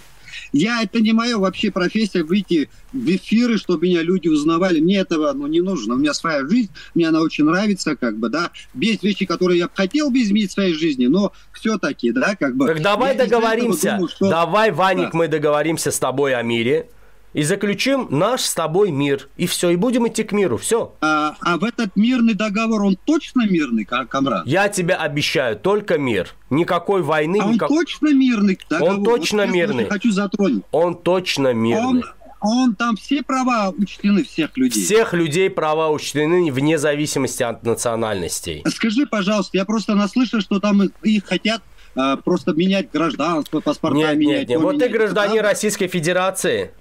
Я, 0.53 0.81
это 0.81 0.99
не 0.99 1.13
моя 1.13 1.37
вообще 1.37 1.71
профессия 1.71 2.23
выйти 2.23 2.69
в 2.93 3.09
эфиры, 3.09 3.57
чтобы 3.57 3.87
меня 3.87 4.01
люди 4.01 4.27
узнавали. 4.27 4.79
Мне 4.79 4.97
этого 4.97 5.31
ну, 5.33 5.47
не 5.47 5.61
нужно. 5.61 5.95
У 5.95 5.97
меня 5.97 6.13
своя 6.13 6.47
жизнь, 6.47 6.69
мне 6.95 7.07
она 7.07 7.21
очень 7.21 7.45
нравится, 7.45 7.95
как 7.95 8.17
бы, 8.17 8.29
да. 8.29 8.51
Есть 8.73 9.03
вещи, 9.03 9.25
которые 9.25 9.59
я 9.59 9.69
хотел 9.73 10.09
бы 10.09 10.21
изменить 10.21 10.51
в 10.51 10.53
своей 10.53 10.73
жизни, 10.73 11.07
но 11.07 11.33
все-таки, 11.53 12.11
да, 12.11 12.35
как 12.35 12.55
бы... 12.55 12.67
Так 12.67 12.81
давай 12.81 13.15
договоримся. 13.15 13.91
Думаю, 13.93 14.07
что... 14.09 14.29
Давай, 14.29 14.71
Ваник, 14.71 15.11
да. 15.11 15.17
мы 15.17 15.27
договоримся 15.27 15.91
с 15.91 15.99
тобой 15.99 16.35
о 16.35 16.41
мире 16.41 16.89
и 17.33 17.43
заключим 17.43 18.07
наш 18.09 18.41
с 18.41 18.53
тобой 18.53 18.91
мир. 18.91 19.29
И 19.37 19.47
все, 19.47 19.69
и 19.69 19.75
будем 19.75 20.07
идти 20.07 20.23
к 20.23 20.31
миру. 20.31 20.57
Все. 20.57 20.93
А, 21.01 21.35
а 21.41 21.57
в 21.57 21.63
этот 21.63 21.95
мирный 21.95 22.33
договор, 22.33 22.83
он 22.83 22.97
точно 23.05 23.47
мирный, 23.47 23.85
Камрад? 23.85 24.45
Я 24.45 24.69
тебе 24.69 24.95
обещаю, 24.95 25.57
только 25.57 25.97
мир. 25.97 26.33
Никакой 26.49 27.01
войны. 27.01 27.39
А 27.41 27.45
никак... 27.47 27.69
он 27.69 27.77
точно 27.77 28.13
мирный 28.13 28.59
договор? 28.69 28.97
Он 28.97 29.03
точно 29.03 29.45
вот 29.45 29.53
мирный. 29.53 29.85
Хочу 29.85 30.11
затронуть. 30.11 30.63
Он 30.71 30.95
точно 30.95 31.53
мирный. 31.53 32.01
Он 32.01 32.03
он 32.39 32.75
там 32.75 32.95
все 32.95 33.23
права 33.23 33.73
учтены 33.75 34.23
всех 34.23 34.55
людей. 34.57 34.83
Всех 34.83 35.13
людей 35.13 35.49
права 35.49 35.89
учтены 35.89 36.51
вне 36.51 36.77
зависимости 36.77 37.43
от 37.43 37.63
национальностей. 37.63 38.63
Скажи, 38.67 39.07
пожалуйста, 39.07 39.57
я 39.57 39.65
просто 39.65 39.95
наслышал, 39.95 40.41
что 40.41 40.59
там 40.59 40.83
их 41.01 41.25
хотят 41.25 41.61
а, 41.95 42.15
просто 42.17 42.53
менять 42.53 42.91
гражданство, 42.91 43.59
паспорта 43.59 43.97
нет, 43.97 44.17
менять. 44.17 44.39
Нет, 44.41 44.49
нет, 44.49 44.61
вот 44.61 44.77
ты 44.77 44.87
гражданин 44.87 45.41
Российской 45.41 45.87
Федерации. 45.87 46.71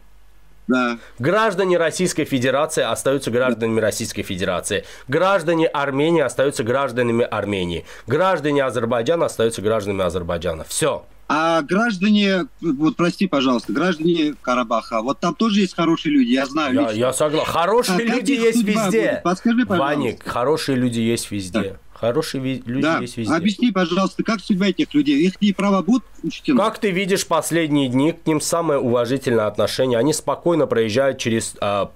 Да. 0.69 0.99
Граждане 1.19 1.79
Российской 1.79 2.25
Федерации 2.25 2.83
остаются 2.83 3.31
гражданами 3.31 3.81
Российской 3.81 4.23
Федерации. 4.23 4.85
Граждане 5.09 5.67
Армении 5.67 6.23
остаются 6.23 6.65
гражданами 6.65 7.25
Армении. 7.25 7.85
Граждане 8.07 8.65
Азербайджана 8.65 9.27
остаются 9.27 9.63
гражданами 9.63 10.05
Азербайджана. 10.05 10.65
Все. 10.65 11.05
А 11.29 11.63
граждане, 11.63 12.47
вот 12.61 12.97
прости, 12.97 13.27
пожалуйста, 13.27 13.73
граждане 13.73 14.37
Карабаха, 14.43 15.03
вот 15.03 15.19
там 15.19 15.35
тоже 15.35 15.61
есть 15.61 15.75
хорошие 15.75 16.13
люди, 16.13 16.29
я 16.29 16.47
знаю. 16.47 16.75
Я, 16.75 16.91
я 16.93 17.13
согласен. 17.13 17.51
Хорошие 17.51 17.99
а 17.99 18.15
люди 18.15 18.33
есть 18.33 18.63
везде. 18.63 19.09
Будет? 19.09 19.23
Подскажи, 19.25 19.67
пожалуйста. 19.67 19.97
Ваник, 19.97 20.23
хорошие 20.25 20.77
люди 20.77 21.01
есть 21.01 21.31
везде. 21.33 21.63
Так. 21.63 21.81
Хорошие 21.99 22.63
люди 22.67 22.83
да. 22.83 22.99
есть 22.99 23.17
везде. 23.17 23.35
Объясни, 23.35 23.73
пожалуйста, 23.73 24.23
как 24.23 24.41
судьба 24.41 24.69
этих 24.69 24.93
людей? 24.93 25.33
Их 25.41 25.57
права 25.57 25.83
будут 25.83 26.05
учтены? 26.23 26.59
Как 26.59 26.79
ты 26.79 26.91
видишь 26.91 27.27
последние 27.27 27.89
дни, 27.89 28.13
к 28.13 28.27
ним 28.27 28.41
самое 28.41 28.79
уважительное 28.79 29.47
отношение. 29.47 29.99
Они 29.99 30.13
спокойно 30.13 30.67
проезжают 30.67 31.17
через 31.17 31.55
а, 31.59 31.93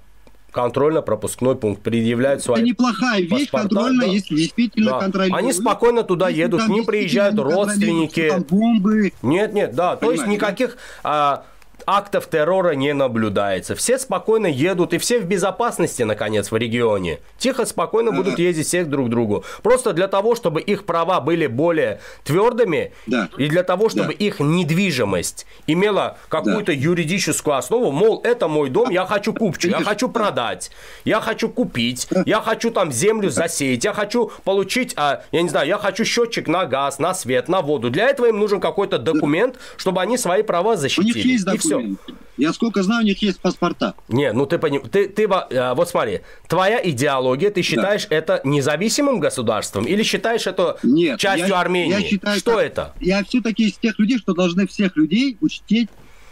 контрольно-пропускной 0.51 1.55
пункт, 1.55 1.83
предъявляют 1.83 2.41
свои 2.41 2.61
Это 2.61 2.67
неплохая 2.69 3.21
вещь, 3.21 3.49
контрольно, 3.51 4.01
да. 4.01 4.07
если 4.07 4.35
действительно 4.35 4.91
да. 4.91 4.99
контролируют. 4.99 5.43
Они 5.43 5.53
спокойно 5.53 6.03
туда 6.03 6.29
если 6.29 6.41
едут, 6.41 6.63
к 6.63 6.67
ним 6.67 6.85
приезжают 6.85 7.37
родственники. 7.37 8.29
Там 8.29 8.43
бомбы. 8.43 9.13
Нет, 9.21 9.53
нет, 9.53 9.75
да, 9.75 9.95
Понимаешь, 9.95 9.99
то 9.99 10.11
есть 10.11 10.27
никаких... 10.27 10.69
Да? 10.71 10.75
А, 11.03 11.45
актов 11.85 12.27
террора 12.27 12.71
не 12.71 12.93
наблюдается. 12.93 13.75
Все 13.75 13.97
спокойно 13.97 14.47
едут, 14.47 14.93
и 14.93 14.97
все 14.97 15.19
в 15.19 15.25
безопасности, 15.25 16.03
наконец, 16.03 16.51
в 16.51 16.57
регионе. 16.57 17.19
Тихо, 17.37 17.65
спокойно 17.65 18.11
будут 18.11 18.39
ездить 18.39 18.67
всех 18.67 18.89
друг 18.89 19.07
к 19.07 19.09
другу. 19.09 19.43
Просто 19.63 19.93
для 19.93 20.07
того, 20.07 20.35
чтобы 20.35 20.61
их 20.61 20.85
права 20.85 21.19
были 21.19 21.47
более 21.47 21.99
твердыми, 22.23 22.93
да. 23.07 23.29
и 23.37 23.47
для 23.47 23.63
того, 23.63 23.89
чтобы 23.89 24.09
да. 24.09 24.25
их 24.25 24.39
недвижимость 24.39 25.45
имела 25.67 26.17
какую-то 26.29 26.71
да. 26.71 26.77
юридическую 26.77 27.55
основу, 27.55 27.91
мол, 27.91 28.21
это 28.23 28.47
мой 28.47 28.69
дом, 28.69 28.89
я 28.89 29.05
хочу 29.05 29.33
купчу, 29.33 29.69
я 29.69 29.81
хочу 29.81 30.09
продать, 30.09 30.71
я 31.05 31.19
хочу 31.21 31.49
купить, 31.49 32.07
я 32.25 32.41
хочу 32.41 32.71
там 32.71 32.91
землю 32.91 33.29
засеять, 33.29 33.83
я 33.83 33.93
хочу 33.93 34.31
получить, 34.43 34.93
а, 34.97 35.23
я 35.31 35.41
не 35.41 35.49
знаю, 35.49 35.67
я 35.67 35.77
хочу 35.77 36.05
счетчик 36.05 36.47
на 36.47 36.65
газ, 36.65 36.99
на 36.99 37.13
свет, 37.13 37.47
на 37.47 37.61
воду. 37.61 37.89
Для 37.89 38.09
этого 38.09 38.27
им 38.27 38.39
нужен 38.39 38.59
какой-то 38.59 38.97
документ, 38.97 39.55
чтобы 39.77 40.01
они 40.01 40.17
свои 40.17 40.43
права 40.43 40.75
защитили. 40.75 41.11
У 41.11 41.15
них 41.15 41.25
есть 41.25 41.45
документ 41.45 41.70
все. 41.79 42.15
Я 42.37 42.53
сколько 42.53 42.81
знаю, 42.81 43.03
у 43.03 43.05
них 43.05 43.21
есть 43.21 43.39
паспорта. 43.39 43.93
Не, 44.07 44.33
ну 44.33 44.45
ты 44.45 44.57
поним, 44.57 44.81
ты, 44.81 45.07
ты 45.07 45.23
э, 45.25 45.73
вот 45.75 45.89
смотри, 45.89 46.21
твоя 46.47 46.81
идеология, 46.83 47.51
ты 47.51 47.61
считаешь 47.61 48.07
да. 48.07 48.15
это 48.15 48.41
независимым 48.43 49.19
государством 49.19 49.85
или 49.85 50.01
считаешь 50.01 50.47
это 50.47 50.77
Нет, 50.81 51.19
частью 51.19 51.49
я, 51.49 51.59
Армении? 51.59 51.91
Я 51.91 52.01
считаю, 52.01 52.39
что 52.39 52.55
так, 52.55 52.63
это? 52.63 52.93
Я 52.99 53.23
все-таки 53.23 53.67
из 53.67 53.73
тех 53.73 53.99
людей, 53.99 54.17
что 54.17 54.33
должны 54.33 54.65
всех 54.65 54.95
людей 54.97 55.37
учтить 55.41 55.89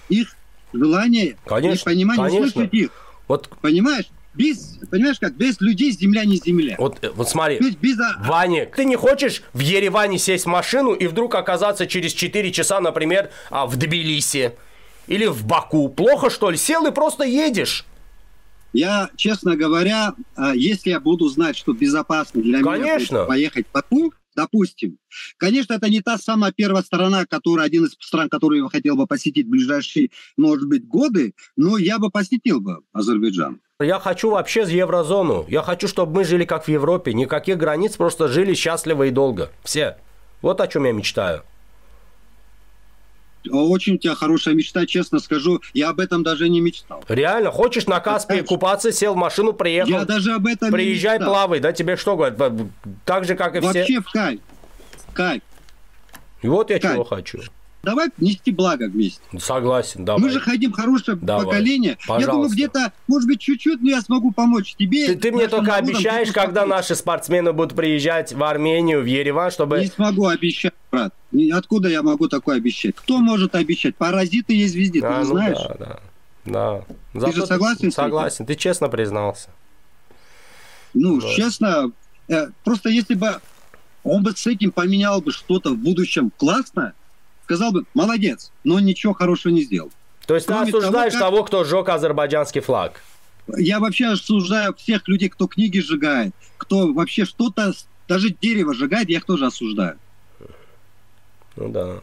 их 0.08 0.36
желание, 0.74 1.36
конечно, 1.46 1.75
их 1.75 1.84
понимание, 1.84 2.39
конечно. 2.39 2.62
их. 2.62 2.89
Вот. 3.27 3.50
Понимаешь? 3.62 4.10
Без, 4.34 4.79
понимаешь, 4.89 5.19
как 5.19 5.36
без 5.36 5.60
людей 5.60 5.91
земля 5.91 6.24
не 6.24 6.38
земля. 6.38 6.75
Вот, 6.77 7.03
э, 7.03 7.10
вот 7.12 7.29
смотри, 7.29 7.60
без, 7.60 7.75
без... 7.75 7.98
Ваник, 8.19 8.75
ты 8.75 8.86
не 8.86 8.96
хочешь 8.96 9.43
в 9.53 9.60
Ереване 9.60 10.17
сесть 10.17 10.46
в 10.46 10.48
машину 10.48 10.93
и 10.93 11.08
вдруг 11.08 11.36
оказаться 11.36 11.88
через 11.88 12.13
4 12.13 12.51
часа, 12.51 12.79
например, 12.79 13.31
а, 13.50 13.65
в 13.65 13.75
Тбилиси? 13.75 14.53
Или 15.09 15.25
в 15.25 15.45
Баку. 15.45 15.89
Плохо, 15.89 16.29
что 16.29 16.49
ли? 16.49 16.57
Сел 16.57 16.85
и 16.85 16.91
просто 16.91 17.25
едешь. 17.25 17.85
Я, 18.71 19.09
честно 19.15 19.55
говоря, 19.57 20.13
а, 20.35 20.55
если 20.55 20.91
я 20.91 20.99
буду 20.99 21.27
знать, 21.27 21.57
что 21.57 21.73
безопасно 21.73 22.41
для 22.41 22.61
Конечно. 22.61 23.15
меня 23.15 23.25
поехать 23.25 23.67
в 23.67 23.71
Баку, 23.71 24.13
допустим. 24.35 24.99
Конечно, 25.37 25.73
это 25.73 25.89
не 25.89 26.01
та 26.01 26.19
самая 26.19 26.51
первая 26.51 26.83
сторона, 26.83 27.25
которая 27.25 27.65
один 27.65 27.85
из 27.85 27.93
стран, 27.99 28.29
которую 28.29 28.63
я 28.63 28.69
хотел 28.69 28.95
бы 28.95 29.07
посетить 29.07 29.47
в 29.47 29.49
ближайшие, 29.49 30.11
может 30.37 30.67
быть, 30.67 30.87
годы, 30.87 31.33
но 31.57 31.79
я 31.79 31.97
бы 31.97 32.11
посетил 32.11 32.61
бы 32.61 32.81
Азербайджан. 32.93 33.59
Я 33.81 33.99
хочу 33.99 34.29
вообще 34.29 34.61
еврозону. 34.69 35.45
Я 35.49 35.63
хочу, 35.63 35.87
чтобы 35.87 36.13
мы 36.13 36.23
жили 36.23 36.45
как 36.45 36.65
в 36.65 36.67
Европе. 36.67 37.13
Никаких 37.13 37.57
границ, 37.57 37.95
просто 37.95 38.27
жили 38.27 38.53
счастливо 38.53 39.03
и 39.07 39.09
долго. 39.09 39.49
Все. 39.63 39.97
Вот 40.43 40.61
о 40.61 40.67
чем 40.67 40.85
я 40.85 40.91
мечтаю. 40.91 41.43
Очень 43.50 43.96
у 43.96 43.98
тебя 43.98 44.15
хорошая 44.15 44.53
мечта, 44.53 44.86
честно 44.86 45.19
скажу. 45.19 45.62
Я 45.74 45.89
об 45.89 46.00
этом 46.00 46.24
даже 46.24 46.50
не 46.50 46.60
мечтал. 46.60 47.03
Реально? 47.08 47.51
Хочешь 47.51 47.86
на 47.88 48.00
Каспии 48.00 48.41
купаться, 48.41 48.91
сел 48.91 49.13
в 49.13 49.17
машину, 49.17 49.53
приехал? 49.53 49.91
Я 49.91 50.05
даже 50.05 50.34
об 50.34 50.46
этом 50.48 50.72
Приезжай, 50.72 51.13
не 51.13 51.19
мечтал. 51.19 51.34
плавай, 51.34 51.60
да? 51.60 51.72
Тебе 51.72 51.96
что 51.96 52.17
говорят? 52.17 52.51
Так 53.05 53.25
же, 53.25 53.36
как 53.36 53.55
и 53.55 53.60
Вообще 53.60 53.84
все? 53.84 53.96
Вообще 53.96 54.10
в 54.10 54.12
кайф. 54.12 54.39
Кайф. 55.13 55.41
И 56.41 56.48
вот 56.48 56.69
я 56.69 56.79
кайф. 56.79 56.93
чего 56.96 57.03
хочу. 57.03 57.39
Давай 57.81 58.09
нести 58.17 58.51
благо 58.51 58.89
вместе. 58.89 59.21
Согласен, 59.39 60.03
да. 60.03 60.17
Мы 60.17 60.29
же 60.29 60.41
хотим 60.41 60.74
хорошее 60.74 61.17
давай. 61.21 61.45
поколение. 61.45 61.98
Пожалуйста. 62.05 62.21
Я 62.21 62.31
думаю, 62.31 62.50
где-то, 62.50 62.93
может 63.07 63.29
быть, 63.29 63.39
чуть-чуть, 63.39 63.81
но 63.81 63.89
я 63.89 64.01
смогу 64.01 64.31
помочь 64.31 64.75
тебе. 64.75 65.07
Ты, 65.07 65.15
ты 65.15 65.31
мне 65.31 65.48
только 65.48 65.75
обещаешь, 65.75 66.31
когда 66.31 66.65
наши 66.65 66.95
спортсмены 66.95 67.53
будут 67.53 67.75
приезжать 67.75 68.33
в 68.33 68.43
Армению, 68.43 69.01
в 69.01 69.05
Ереван, 69.05 69.50
чтобы... 69.50 69.79
Не 69.79 69.88
смогу 69.88 70.27
обещать, 70.27 70.74
брат. 70.91 71.13
Откуда 71.53 71.88
я 71.88 72.03
могу 72.03 72.27
такое 72.27 72.57
обещать? 72.57 72.95
Кто 72.95 73.19
может 73.19 73.55
обещать? 73.55 73.95
Паразиты 73.95 74.53
есть 74.53 74.75
везде, 74.75 75.00
а, 75.00 75.13
ты 75.13 75.19
ну 75.19 75.25
знаешь? 75.25 75.57
Да, 75.79 76.00
да. 76.45 76.83
да. 77.13 77.27
Ты 77.27 77.33
же 77.33 77.45
согласен? 77.45 77.91
Согласен, 77.91 78.45
ты 78.45 78.55
честно 78.55 78.89
признался. 78.89 79.50
Ну, 80.93 81.21
да. 81.21 81.29
честно, 81.29 81.91
э, 82.27 82.48
просто 82.63 82.89
если 82.89 83.13
бы 83.13 83.39
он 84.03 84.24
бы 84.24 84.31
с 84.31 84.48
этим 84.48 84.71
поменял 84.71 85.21
бы 85.21 85.31
что-то 85.31 85.71
в 85.71 85.77
будущем 85.77 86.31
классно, 86.36 86.93
сказал 87.49 87.71
бы, 87.71 87.85
молодец, 87.95 88.51
но 88.63 88.79
ничего 88.79 89.13
хорошего 89.13 89.51
не 89.51 89.63
сделал. 89.63 89.91
То 90.27 90.35
есть 90.35 90.45
Кроме 90.45 90.71
ты 90.71 90.77
осуждаешь 90.77 91.13
того, 91.13 91.25
как... 91.25 91.31
того, 91.31 91.43
кто 91.45 91.63
сжег 91.63 91.89
азербайджанский 91.89 92.61
флаг? 92.61 93.01
Я 93.57 93.79
вообще 93.79 94.05
осуждаю 94.05 94.75
всех 94.75 95.07
людей, 95.07 95.29
кто 95.29 95.47
книги 95.47 95.79
сжигает, 95.79 96.35
кто 96.57 96.93
вообще 96.93 97.25
что-то, 97.25 97.73
даже 98.07 98.29
дерево 98.29 98.75
сжигает, 98.75 99.09
я 99.09 99.17
их 99.17 99.25
тоже 99.25 99.47
осуждаю. 99.47 99.97
Ну 101.55 101.69
да. 101.69 102.01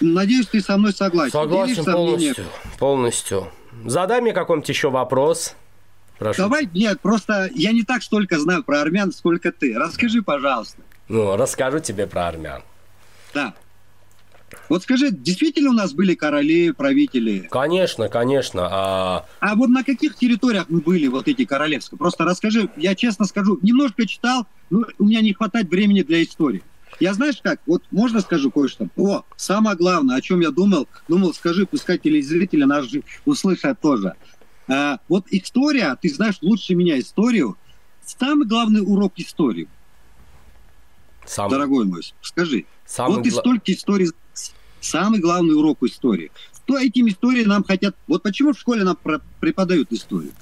Надеюсь, 0.00 0.48
ты 0.48 0.60
со 0.60 0.76
мной 0.76 0.92
согласен. 0.92 1.32
Согласен 1.32 1.84
полностью. 1.84 2.44
Полностью. 2.78 3.48
Задай 3.86 4.20
мне 4.20 4.34
какой-нибудь 4.34 4.68
еще 4.68 4.90
вопрос. 4.90 5.54
Прошу. 6.18 6.42
Давай, 6.42 6.68
нет, 6.74 7.00
просто 7.00 7.48
я 7.54 7.72
не 7.72 7.84
так 7.84 8.02
столько 8.02 8.38
знаю 8.38 8.62
про 8.62 8.82
армян, 8.82 9.12
сколько 9.12 9.50
ты. 9.50 9.74
Расскажи, 9.78 10.20
пожалуйста. 10.20 10.82
Ну, 11.08 11.36
расскажу 11.36 11.80
тебе 11.80 12.06
про 12.06 12.28
армян. 12.28 12.62
Да. 13.32 13.54
Вот 14.68 14.82
скажи, 14.82 15.10
действительно 15.10 15.70
у 15.70 15.74
нас 15.74 15.92
были 15.92 16.14
короли, 16.14 16.72
правители? 16.72 17.48
Конечно, 17.50 18.08
конечно. 18.08 18.68
А... 18.70 19.26
а 19.40 19.54
вот 19.54 19.68
на 19.68 19.84
каких 19.84 20.16
территориях 20.16 20.66
мы 20.68 20.80
были, 20.80 21.06
вот 21.06 21.28
эти 21.28 21.44
королевские? 21.44 21.98
Просто 21.98 22.24
расскажи, 22.24 22.70
я 22.76 22.94
честно 22.94 23.24
скажу, 23.26 23.58
немножко 23.62 24.06
читал, 24.06 24.46
но 24.70 24.84
у 24.98 25.04
меня 25.04 25.20
не 25.20 25.32
хватает 25.32 25.68
времени 25.68 26.02
для 26.02 26.22
истории. 26.22 26.62
Я 27.00 27.12
знаешь 27.14 27.40
как, 27.42 27.60
вот 27.66 27.82
можно 27.90 28.20
скажу 28.20 28.50
кое-что? 28.50 28.88
О, 28.96 29.24
самое 29.36 29.76
главное, 29.76 30.16
о 30.16 30.20
чем 30.20 30.40
я 30.40 30.50
думал, 30.50 30.88
думал, 31.08 31.34
скажи, 31.34 31.66
пускай 31.66 31.98
телезрители 31.98 32.64
нас 32.64 32.86
же 32.86 33.02
услышат 33.24 33.80
тоже. 33.80 34.14
А, 34.68 34.98
вот 35.08 35.26
история, 35.30 35.96
ты 36.00 36.08
знаешь 36.08 36.38
лучше 36.40 36.74
меня 36.74 36.98
историю, 36.98 37.56
самый 38.04 38.46
главный 38.46 38.80
урок 38.80 39.14
истории. 39.16 39.68
Самый... 41.26 41.50
Дорогой 41.50 41.84
мой, 41.84 42.02
скажи. 42.22 42.66
Самый 42.86 43.16
вот 43.16 43.26
и 43.26 43.30
столько 43.30 43.72
историй 43.72 44.10
Самый 44.84 45.18
главный 45.18 45.54
урок 45.54 45.78
истории. 45.82 46.30
Что 46.64 46.78
этим 46.78 47.08
истории 47.08 47.44
нам 47.44 47.64
хотят... 47.64 47.96
Вот 48.06 48.22
почему 48.22 48.52
в 48.52 48.58
школе 48.58 48.84
нам 48.84 48.98
преподают 49.40 49.90
историю? 49.92 50.32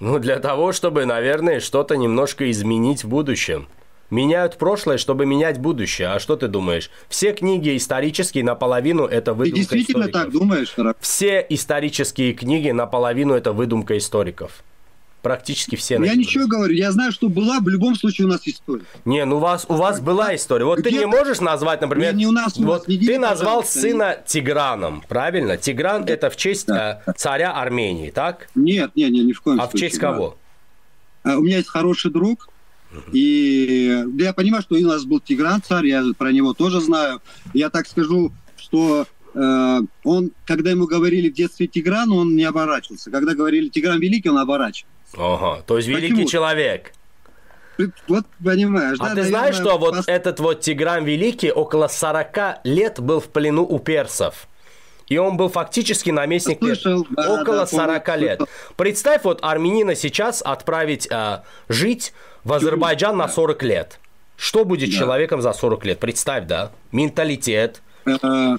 Ну, 0.00 0.18
для 0.18 0.38
того, 0.38 0.72
чтобы, 0.72 1.06
наверное, 1.06 1.60
что-то 1.60 1.96
немножко 1.96 2.50
изменить 2.50 3.04
в 3.04 3.08
будущем. 3.08 3.66
Меняют 4.10 4.58
прошлое, 4.58 4.98
чтобы 4.98 5.24
менять 5.24 5.58
будущее. 5.58 6.08
А 6.08 6.18
что 6.18 6.36
ты 6.36 6.46
думаешь? 6.46 6.90
Все 7.08 7.32
книги 7.32 7.74
исторические 7.74 8.44
наполовину 8.44 9.06
это 9.06 9.32
выдумка 9.32 9.60
историков. 9.60 9.70
Ты 9.70 9.76
действительно 9.76 10.06
историков. 10.06 10.22
так 10.22 10.32
думаешь? 10.32 10.96
Все 11.00 11.46
исторические 11.48 12.34
книги 12.34 12.68
наполовину 12.70 13.32
это 13.32 13.52
выдумка 13.52 13.96
историков 13.96 14.62
практически 15.24 15.74
все. 15.74 15.94
Я 16.04 16.14
ничего 16.14 16.46
говорю, 16.46 16.74
я 16.74 16.92
знаю, 16.92 17.10
что 17.10 17.28
была 17.28 17.58
в 17.58 17.68
любом 17.68 17.96
случае 17.96 18.26
у 18.26 18.28
нас 18.28 18.42
история. 18.44 18.84
Не, 19.04 19.24
ну 19.24 19.36
у 19.36 19.40
вас, 19.40 19.64
у 19.68 19.74
вас 19.74 19.98
была 19.98 20.36
история. 20.36 20.66
Вот 20.66 20.78
Где 20.78 20.90
ты 20.90 20.96
не 20.98 21.06
можешь 21.06 21.40
назвать, 21.40 21.80
например, 21.80 22.12
не, 22.12 22.20
не 22.20 22.26
у 22.26 22.32
нас, 22.32 22.56
у 22.58 22.62
вот 22.62 22.86
нас, 22.86 22.98
ты 22.98 23.18
назвал 23.18 23.64
сына 23.64 24.18
Тиграном, 24.24 25.02
правильно? 25.08 25.56
Тигран 25.56 26.04
это 26.04 26.28
в 26.28 26.36
честь 26.36 26.66
да. 26.66 27.02
Э, 27.06 27.12
царя 27.16 27.52
Армении, 27.54 28.10
так? 28.10 28.48
Нет, 28.54 28.92
нет, 28.94 29.10
нет, 29.10 29.24
ни 29.24 29.32
в 29.32 29.40
коем 29.40 29.60
а 29.60 29.68
случае. 29.68 29.86
А 29.86 29.88
в 29.88 29.90
честь 29.90 30.00
кого? 30.00 30.36
Да. 31.24 31.38
У 31.38 31.42
меня 31.42 31.56
есть 31.56 31.70
хороший 31.70 32.10
друг, 32.10 32.50
и 33.12 34.04
я 34.18 34.34
понимаю, 34.34 34.62
что 34.62 34.74
у 34.74 34.80
нас 34.80 35.04
был 35.04 35.20
Тигран 35.20 35.62
царь, 35.62 35.86
я 35.86 36.04
про 36.18 36.32
него 36.32 36.52
тоже 36.52 36.80
знаю. 36.80 37.22
Я 37.54 37.70
так 37.70 37.88
скажу, 37.88 38.30
что 38.58 39.06
э, 39.34 39.80
он, 40.04 40.32
когда 40.44 40.70
ему 40.70 40.86
говорили 40.86 41.30
в 41.30 41.34
детстве 41.34 41.66
Тигран, 41.66 42.12
он 42.12 42.36
не 42.36 42.44
оборачивался. 42.44 43.10
Когда 43.10 43.34
говорили 43.34 43.68
Тигран 43.70 43.98
Великий, 43.98 44.28
он 44.28 44.38
оборачивался. 44.38 44.93
Ага, 45.16 45.62
то 45.66 45.76
есть 45.76 45.88
великий 45.88 46.24
Почему? 46.24 46.28
человек. 46.28 46.92
Вот 48.06 48.24
понимаешь, 48.42 48.98
а 49.00 49.04
да? 49.04 49.10
ты 49.10 49.16
наверное, 49.16 49.28
знаешь, 49.30 49.54
что 49.56 49.78
пос... 49.78 49.96
вот 49.96 50.04
этот 50.08 50.38
вот 50.40 50.60
Тигран 50.60 51.04
Великий 51.04 51.50
около 51.50 51.88
40 51.88 52.60
лет 52.64 53.00
был 53.00 53.20
в 53.20 53.28
плену 53.28 53.64
у 53.64 53.78
персов? 53.78 54.46
И 55.08 55.18
он 55.18 55.36
был 55.36 55.48
фактически 55.48 56.10
наместник 56.10 56.58
Слышал, 56.58 57.06
да, 57.10 57.34
около 57.34 57.58
да, 57.58 57.66
40 57.66 58.04
помню, 58.04 58.20
лет. 58.20 58.40
Представь, 58.76 59.24
вот 59.24 59.40
армянина 59.42 59.94
сейчас 59.94 60.40
отправить 60.40 61.08
а, 61.10 61.44
жить 61.68 62.14
в 62.42 62.52
Азербайджан 62.52 63.16
на 63.16 63.28
40 63.28 63.62
лет. 63.64 63.98
Что 64.36 64.64
будет 64.64 64.90
да. 64.90 64.96
человеком 64.96 65.42
за 65.42 65.52
40 65.52 65.84
лет? 65.84 65.98
Представь, 65.98 66.46
да? 66.46 66.72
Менталитет. 66.90 67.82
Э, 68.06 68.56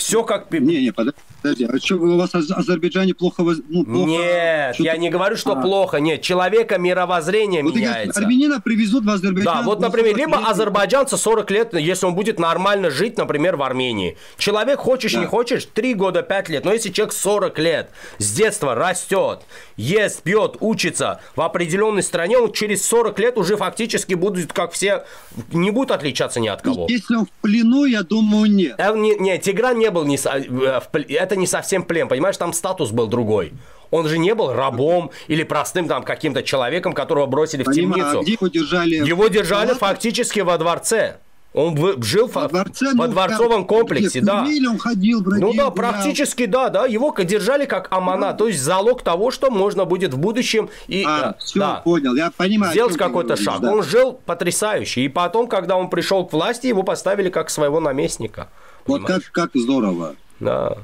Все 0.00 0.24
как... 0.24 0.50
Не, 0.50 0.82
не, 0.82 0.92
подожди. 0.92 1.64
А 1.64 1.78
что, 1.78 1.96
у 1.96 2.16
вас 2.16 2.30
в 2.32 2.36
Азербайджане 2.36 3.14
плохо... 3.14 3.42
Ну, 3.68 3.84
плохо 3.84 4.08
нет, 4.08 4.76
я 4.78 4.96
не 4.96 5.10
говорю, 5.10 5.36
что 5.36 5.52
а. 5.52 5.60
плохо. 5.60 5.98
Нет, 5.98 6.22
человека 6.22 6.78
мировоззрение 6.78 7.62
вот 7.62 7.76
меняется. 7.76 8.18
Армянина 8.18 8.60
привезут 8.60 9.04
в 9.04 9.10
Азербайджан. 9.10 9.58
Да, 9.58 9.62
вот, 9.62 9.80
например, 9.80 10.16
либо 10.16 10.38
лет. 10.38 10.48
азербайджанца 10.48 11.18
40 11.18 11.50
лет, 11.50 11.74
если 11.74 12.06
он 12.06 12.14
будет 12.14 12.38
нормально 12.38 12.90
жить, 12.90 13.18
например, 13.18 13.56
в 13.56 13.62
Армении. 13.62 14.16
Человек, 14.38 14.78
хочешь, 14.78 15.12
да. 15.12 15.20
не 15.20 15.26
хочешь, 15.26 15.66
3 15.66 15.94
года, 15.94 16.22
5 16.22 16.48
лет. 16.48 16.64
Но 16.64 16.72
если 16.72 16.88
человек 16.88 17.12
40 17.12 17.58
лет 17.58 17.90
с 18.16 18.32
детства 18.32 18.74
растет, 18.74 19.40
ест, 19.76 20.22
пьет, 20.22 20.56
учится 20.60 21.20
в 21.36 21.42
определенной 21.42 22.02
стране, 22.02 22.38
он 22.38 22.52
через 22.52 22.86
40 22.86 23.18
лет 23.18 23.36
уже 23.36 23.58
фактически 23.58 24.14
будет, 24.14 24.54
как 24.54 24.72
все, 24.72 25.04
не 25.52 25.70
будет 25.70 25.90
отличаться 25.90 26.40
ни 26.40 26.48
от 26.48 26.62
кого. 26.62 26.86
Если 26.88 27.16
он 27.16 27.26
в 27.26 27.30
плену, 27.42 27.84
я 27.84 28.02
думаю, 28.02 28.50
нет. 28.50 28.76
Э, 28.78 28.96
не, 28.96 29.14
не, 29.16 29.38
Тигран 29.38 29.78
не 29.78 29.89
был 29.90 30.04
не, 30.04 30.16
э, 30.16 30.48
в, 30.48 30.88
это 30.92 31.36
не 31.36 31.46
совсем 31.46 31.82
плен, 31.82 32.08
понимаешь, 32.08 32.36
там 32.36 32.52
статус 32.52 32.90
был 32.90 33.06
другой. 33.06 33.52
Он 33.90 34.06
же 34.08 34.18
не 34.18 34.34
был 34.34 34.52
рабом 34.52 35.10
или 35.26 35.42
простым 35.42 35.88
там 35.88 36.02
каким-то 36.02 36.42
человеком, 36.42 36.92
которого 36.92 37.26
бросили 37.26 37.62
в 37.62 37.72
темницу. 37.72 38.20
А 38.20 38.22
где 38.22 38.32
его 38.32 38.48
держали? 38.48 38.94
Его 38.94 39.28
держали 39.28 39.74
фактически 39.74 40.40
во 40.40 40.58
дворце. 40.58 41.16
Он 41.52 41.76
жил 42.00 42.28
во, 42.28 42.46
дворце, 42.46 42.92
во 42.94 43.06
ну, 43.06 43.12
дворцовом 43.12 43.66
комплексе, 43.66 44.20
да. 44.20 44.46
он 44.68 44.78
ходил, 44.78 45.20
бродил, 45.20 45.48
Ну 45.48 45.54
да, 45.54 45.70
практически 45.70 46.46
да, 46.46 46.68
да. 46.68 46.86
Его 46.86 47.12
держали 47.18 47.64
как 47.64 47.88
амана, 47.90 48.28
да. 48.28 48.34
то 48.34 48.46
есть 48.46 48.62
залог 48.62 49.02
того, 49.02 49.32
что 49.32 49.50
можно 49.50 49.84
будет 49.84 50.14
в 50.14 50.18
будущем 50.18 50.70
и 50.86 51.04
а, 51.04 51.34
все, 51.40 51.58
да, 51.58 51.74
понял, 51.84 52.14
я 52.14 52.30
понимаю. 52.30 52.72
Сделать 52.72 52.96
какой-то 52.96 53.34
шаг. 53.34 53.60
Да. 53.60 53.72
Он 53.72 53.82
жил 53.82 54.12
потрясающе, 54.24 55.00
и 55.00 55.08
потом, 55.08 55.48
когда 55.48 55.76
он 55.76 55.90
пришел 55.90 56.24
к 56.24 56.32
власти, 56.32 56.68
его 56.68 56.84
поставили 56.84 57.30
как 57.30 57.50
своего 57.50 57.80
наместника. 57.80 58.48
Вот 58.86 59.04
как 59.04 59.22
как 59.32 59.50
здорово. 59.54 60.16
Да. 60.38 60.78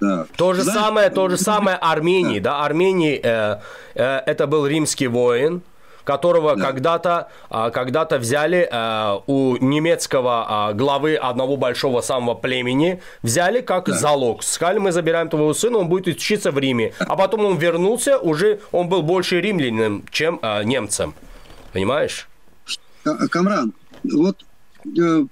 Да. 0.00 0.26
То 0.36 0.52
же 0.52 0.62
Знаешь, 0.62 0.80
самое, 0.80 1.10
то 1.10 1.28
же 1.28 1.38
самое 1.38 1.76
Армении, 1.80 2.38
да, 2.38 2.58
да 2.58 2.64
Армении 2.64 3.20
э, 3.22 3.60
э, 3.94 4.22
это 4.26 4.46
был 4.46 4.66
римский 4.66 5.06
воин, 5.06 5.62
которого 6.04 6.56
да. 6.56 6.62
когда-то 6.66 7.28
а, 7.48 7.70
когда-то 7.70 8.18
взяли 8.18 8.68
а, 8.70 9.22
у 9.26 9.56
немецкого 9.56 10.46
а, 10.46 10.72
главы 10.72 11.16
одного 11.16 11.56
большого 11.56 12.02
самого 12.02 12.34
племени, 12.34 13.00
взяли 13.22 13.60
как 13.60 13.86
да. 13.86 13.94
залог. 13.94 14.42
Сказали, 14.42 14.78
мы 14.78 14.92
забираем 14.92 15.28
твоего 15.28 15.54
сына, 15.54 15.78
он 15.78 15.88
будет 15.88 16.06
учиться 16.06 16.52
в 16.52 16.58
Риме. 16.58 16.92
А 17.14 17.16
потом 17.16 17.44
он 17.44 17.56
вернулся, 17.58 18.18
уже 18.18 18.60
он 18.72 18.88
был 18.88 19.02
больше 19.02 19.40
римлянином, 19.40 20.04
чем 20.10 20.38
а, 20.42 20.62
немцем. 20.62 21.14
Понимаешь? 21.72 22.28
Камран, 23.30 23.72
вот 24.02 24.44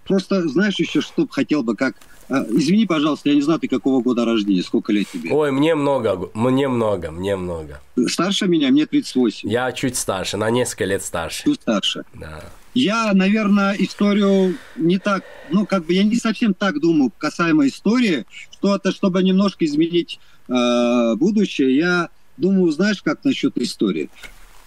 просто 0.05 0.49
знаешь 0.49 0.79
еще, 0.79 1.01
что 1.01 1.27
хотел 1.29 1.63
бы 1.63 1.77
как 1.77 1.97
а, 2.29 2.47
извини, 2.49 2.87
пожалуйста, 2.87 3.29
я 3.29 3.35
не 3.35 3.43
знаю, 3.43 3.61
ты 3.61 3.69
какого 3.69 4.01
года 4.01 4.25
рождения, 4.25 4.63
сколько 4.63 4.91
лет 4.93 5.07
тебе? 5.13 5.31
Ой, 5.33 5.51
мне 5.53 5.75
много, 5.75 6.31
мне 6.33 6.67
много, 6.67 7.11
мне 7.11 7.37
много. 7.37 7.81
Старше 8.07 8.47
меня, 8.47 8.71
мне 8.71 8.87
38. 8.87 9.51
Я 9.51 9.71
чуть 9.73 9.97
старше, 9.97 10.39
на 10.39 10.49
несколько 10.51 10.87
лет 10.87 11.03
старше. 11.03 11.45
Чуть 11.45 11.61
старше. 11.61 12.05
Да. 12.15 12.43
Я, 12.75 13.13
наверное, 13.13 13.75
историю 13.75 14.57
не 14.77 14.99
так, 14.99 15.25
ну, 15.51 15.67
как 15.67 15.85
бы 15.85 15.93
я 15.93 16.05
не 16.05 16.17
совсем 16.17 16.55
так 16.55 16.81
думаю 16.81 17.13
касаемо 17.19 17.67
истории, 17.67 18.25
что 18.51 18.77
это, 18.77 18.93
чтобы 18.93 19.23
немножко 19.23 19.67
изменить 19.67 20.19
э, 20.49 21.15
будущее, 21.17 21.77
я 21.77 22.09
думаю, 22.39 22.73
знаешь, 22.73 23.03
как 23.03 23.25
насчет 23.25 23.59
истории? 23.59 24.09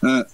Э, 0.04 0.26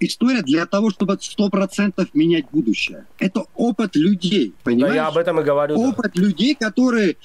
история 0.00 0.42
для 0.42 0.66
того, 0.66 0.90
чтобы 0.90 1.18
сто 1.20 1.48
процентов 1.48 2.08
менять 2.14 2.46
будущее. 2.50 3.06
Это 3.18 3.44
опыт 3.54 3.96
людей, 3.96 4.54
понимаешь? 4.64 4.94
Да, 4.94 5.02
я 5.02 5.06
об 5.08 5.16
этом 5.16 5.40
и 5.40 5.42
говорю. 5.42 5.78
Опыт 5.78 6.12
да. 6.14 6.22
людей, 6.22 6.54
которые 6.54 7.16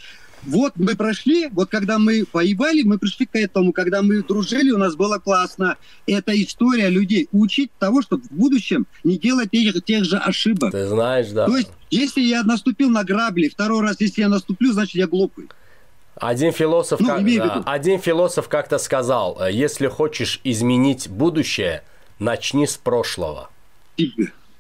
вот 0.45 0.73
мы 0.75 0.95
прошли, 0.95 1.47
вот 1.51 1.69
когда 1.69 1.97
мы 1.97 2.23
воевали, 2.31 2.83
мы 2.83 2.99
пришли 2.99 3.25
к 3.25 3.35
этому, 3.35 3.73
когда 3.73 4.01
мы 4.01 4.21
дружили, 4.21 4.71
у 4.71 4.77
нас 4.77 4.95
было 4.95 5.17
классно. 5.17 5.77
Это 6.05 6.39
история 6.41 6.89
людей. 6.89 7.27
Учить 7.31 7.71
того, 7.79 8.01
чтобы 8.01 8.23
в 8.23 8.31
будущем 8.31 8.85
не 9.03 9.17
делать 9.17 9.51
тех, 9.51 9.83
тех 9.83 10.05
же 10.05 10.17
ошибок. 10.17 10.71
Ты 10.71 10.87
знаешь, 10.87 11.29
да. 11.29 11.47
То 11.47 11.57
есть, 11.57 11.71
если 11.89 12.21
я 12.21 12.43
наступил 12.43 12.89
на 12.89 13.03
грабли, 13.03 13.49
второй 13.49 13.81
раз, 13.81 13.97
если 13.99 14.21
я 14.21 14.29
наступлю, 14.29 14.71
значит, 14.71 14.95
я 14.95 15.07
глупый. 15.07 15.49
Один 16.15 16.53
философ, 16.53 16.99
ну, 17.01 17.07
как, 17.07 17.25
да, 17.25 17.63
один 17.65 17.99
философ 17.99 18.47
как-то 18.47 18.77
сказал, 18.77 19.37
если 19.49 19.87
хочешь 19.87 20.39
изменить 20.45 21.09
будущее, 21.09 21.83
начни 22.19 22.67
с 22.67 22.77
прошлого. 22.77 23.49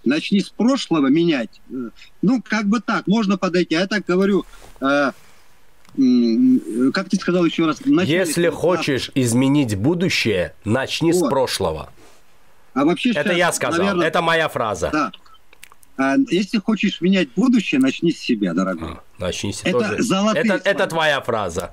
Начни 0.03 0.39
с 0.39 0.49
прошлого 0.49 1.07
менять. 1.07 1.61
Э, 1.71 1.89
ну, 2.21 2.41
как 2.47 2.67
бы 2.67 2.79
так, 2.79 3.07
можно 3.07 3.37
подойти. 3.37 3.73
А 3.75 3.81
я 3.81 3.87
так 3.87 4.05
говорю, 4.05 4.45
э, 4.79 5.11
как 6.93 7.09
ты 7.09 7.17
сказал 7.17 7.43
еще 7.45 7.65
раз? 7.65 7.79
Если 7.85 8.49
хочешь 8.49 9.09
изменить 9.15 9.75
будущее, 9.75 10.53
начни 10.63 11.11
вот. 11.11 11.25
с 11.25 11.29
прошлого. 11.29 11.89
А 12.73 12.85
вообще 12.85 13.11
это 13.11 13.23
сейчас, 13.23 13.37
я 13.37 13.51
сказал, 13.53 13.79
наверное, 13.79 14.07
это 14.07 14.21
моя 14.21 14.49
фраза. 14.49 14.89
Да. 14.91 15.11
А 15.97 16.15
если 16.29 16.57
хочешь 16.57 16.99
менять 16.99 17.29
будущее, 17.35 17.79
начни 17.79 18.11
с 18.11 18.19
себя, 18.19 18.53
дорогой. 18.53 18.91
А, 18.91 19.03
начни 19.17 19.53
с 19.53 19.61
себя. 19.61 19.71
Это, 19.71 20.03
золотые 20.03 20.45
это, 20.45 20.69
это 20.69 20.87
твоя 20.87 21.21
фраза. 21.21 21.71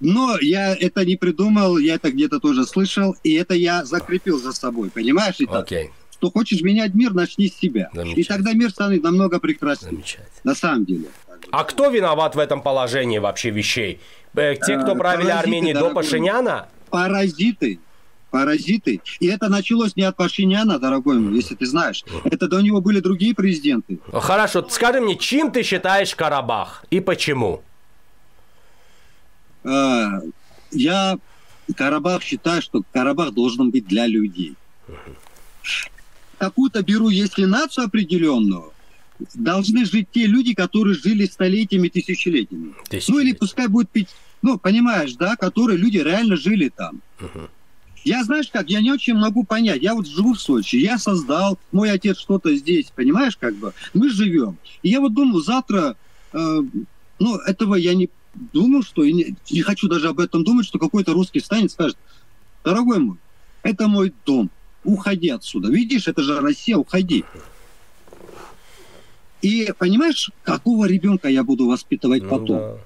Но 0.00 0.38
я 0.40 0.74
это 0.74 1.04
не 1.04 1.16
придумал, 1.16 1.78
я 1.78 1.94
это 1.94 2.10
где-то 2.10 2.38
тоже 2.38 2.66
слышал, 2.66 3.16
и 3.22 3.34
это 3.34 3.54
я 3.54 3.84
закрепил 3.84 4.38
за 4.38 4.52
собой, 4.52 4.90
понимаешь? 4.90 5.36
Это, 5.40 5.60
Окей. 5.60 5.90
Что 6.10 6.30
хочешь 6.30 6.62
менять 6.62 6.94
мир, 6.94 7.12
начни 7.12 7.48
с 7.48 7.56
себя. 7.56 7.90
И 7.94 8.24
тогда 8.24 8.52
мир 8.52 8.70
станет 8.70 9.02
намного 9.02 9.38
прекраснее. 9.38 10.02
На 10.44 10.54
самом 10.54 10.84
деле. 10.84 11.08
А 11.50 11.64
кто 11.64 11.90
виноват 11.90 12.34
в 12.34 12.38
этом 12.38 12.62
положении 12.62 13.18
вообще 13.18 13.50
вещей? 13.50 14.00
Э, 14.34 14.54
те, 14.54 14.78
кто 14.78 14.92
э, 14.92 14.98
правили 14.98 15.30
Арменией 15.30 15.74
до 15.74 15.90
Пашиняна? 15.90 16.68
Паразиты. 16.90 17.78
Паразиты. 18.30 19.00
И 19.20 19.26
это 19.26 19.48
началось 19.48 19.96
не 19.96 20.02
от 20.02 20.16
Пашиняна, 20.16 20.78
дорогой 20.78 21.18
мой, 21.18 21.34
если 21.36 21.54
ты 21.54 21.66
знаешь. 21.66 22.04
Это 22.24 22.48
до 22.48 22.60
него 22.60 22.80
были 22.80 23.00
другие 23.00 23.34
президенты. 23.34 23.98
Хорошо, 24.12 24.66
скажи 24.68 25.00
мне, 25.00 25.16
чем 25.16 25.50
ты 25.50 25.62
считаешь 25.62 26.14
Карабах 26.14 26.84
и 26.90 27.00
почему? 27.00 27.62
А, 29.66 30.20
я 30.70 31.18
Карабах 31.74 32.22
считаю, 32.22 32.62
что 32.62 32.82
Карабах 32.92 33.32
должен 33.32 33.70
быть 33.70 33.86
для 33.86 34.06
людей. 34.06 34.54
Какую-то 36.38 36.82
беру, 36.82 37.08
если 37.08 37.44
нацию 37.44 37.86
определенную, 37.86 38.72
должны 39.34 39.84
жить 39.84 40.08
те 40.12 40.26
люди, 40.26 40.54
которые 40.54 40.94
жили 40.94 41.24
столетиями, 41.26 41.88
тысячелетиями. 41.88 42.74
Тысячелетия. 42.88 43.12
Ну 43.12 43.18
или 43.20 43.32
пускай 43.32 43.68
будет 43.68 43.90
пить, 43.90 44.08
ну 44.42 44.58
понимаешь, 44.58 45.14
да, 45.14 45.36
которые 45.36 45.78
люди 45.78 45.98
реально 45.98 46.36
жили 46.36 46.68
там. 46.68 47.00
Угу. 47.20 47.48
Я, 48.04 48.22
знаешь 48.22 48.48
как, 48.52 48.70
я 48.70 48.80
не 48.80 48.92
очень 48.92 49.14
могу 49.14 49.42
понять. 49.42 49.82
Я 49.82 49.94
вот 49.94 50.06
живу 50.06 50.34
в 50.34 50.40
Сочи, 50.40 50.76
я 50.76 50.96
создал, 50.96 51.58
мой 51.72 51.90
отец 51.90 52.18
что-то 52.18 52.54
здесь, 52.54 52.92
понимаешь, 52.94 53.36
как 53.36 53.56
бы. 53.56 53.72
Мы 53.94 54.10
живем. 54.10 54.58
И 54.84 54.90
я 54.90 55.00
вот 55.00 55.12
думаю, 55.12 55.42
завтра, 55.42 55.96
э, 56.32 56.62
ну, 57.18 57.36
этого 57.38 57.74
я 57.74 57.94
не 57.94 58.08
думал, 58.52 58.82
что, 58.82 59.02
и 59.02 59.12
не, 59.12 59.36
не 59.50 59.62
хочу 59.62 59.88
даже 59.88 60.08
об 60.08 60.20
этом 60.20 60.44
думать, 60.44 60.66
что 60.66 60.78
какой-то 60.78 61.12
русский 61.12 61.40
станет, 61.40 61.70
скажет, 61.72 61.96
дорогой 62.64 62.98
мой, 62.98 63.16
это 63.62 63.88
мой 63.88 64.12
дом, 64.24 64.50
уходи 64.84 65.28
отсюда. 65.28 65.68
Видишь, 65.68 66.08
это 66.08 66.22
же 66.22 66.40
Россия, 66.40 66.76
уходи. 66.76 67.24
И 69.42 69.72
понимаешь, 69.78 70.30
какого 70.42 70.86
ребенка 70.86 71.28
я 71.28 71.44
буду 71.44 71.66
воспитывать 71.66 72.22
ну, 72.22 72.28
потом? 72.28 72.58
Да. 72.58 72.78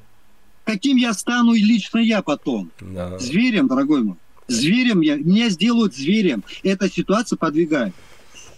Каким 0.65 0.97
я 0.97 1.13
стану 1.15 1.55
лично 1.55 1.99
я 1.99 2.23
потом? 2.23 2.71
Да. 2.81 3.19
Зверем, 3.19 3.67
дорогой 3.67 4.03
мой. 4.03 4.17
Зверем 4.49 5.01
я, 5.01 5.17
меня 5.17 5.49
сделают 5.49 5.95
зверем. 5.95 6.43
Эта 6.63 6.91
ситуация 6.91 7.37
подвигает. 7.37 7.95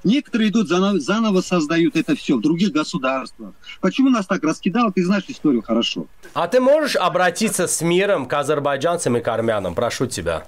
Некоторые 0.04 0.50
идут 0.50 0.68
заново, 0.68 0.98
заново 0.98 1.40
создают 1.40 1.96
это 1.96 2.16
все 2.16 2.36
в 2.36 2.40
других 2.40 2.72
государствах. 2.72 3.54
Почему 3.80 4.10
нас 4.10 4.26
так 4.26 4.42
раскидало? 4.42 4.92
Ты 4.92 5.04
знаешь 5.04 5.24
историю 5.28 5.62
хорошо. 5.62 6.06
А 6.34 6.48
ты 6.48 6.60
можешь 6.60 6.96
обратиться 6.96 7.66
с 7.66 7.80
миром 7.82 8.26
к 8.26 8.32
азербайджанцам 8.34 9.16
и 9.16 9.20
к 9.20 9.28
армянам? 9.28 9.74
Прошу 9.74 10.06
тебя. 10.06 10.46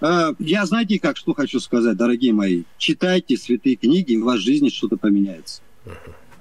Э, 0.00 0.32
я, 0.38 0.64
знаете, 0.64 0.98
как 0.98 1.16
что 1.16 1.34
хочу 1.34 1.60
сказать, 1.60 1.96
дорогие 1.96 2.32
мои. 2.32 2.64
Читайте 2.78 3.36
святые 3.36 3.76
книги, 3.76 4.12
и 4.12 4.16
в 4.16 4.24
вашей 4.24 4.44
жизни 4.44 4.68
что-то 4.70 4.96
поменяется. 4.96 5.60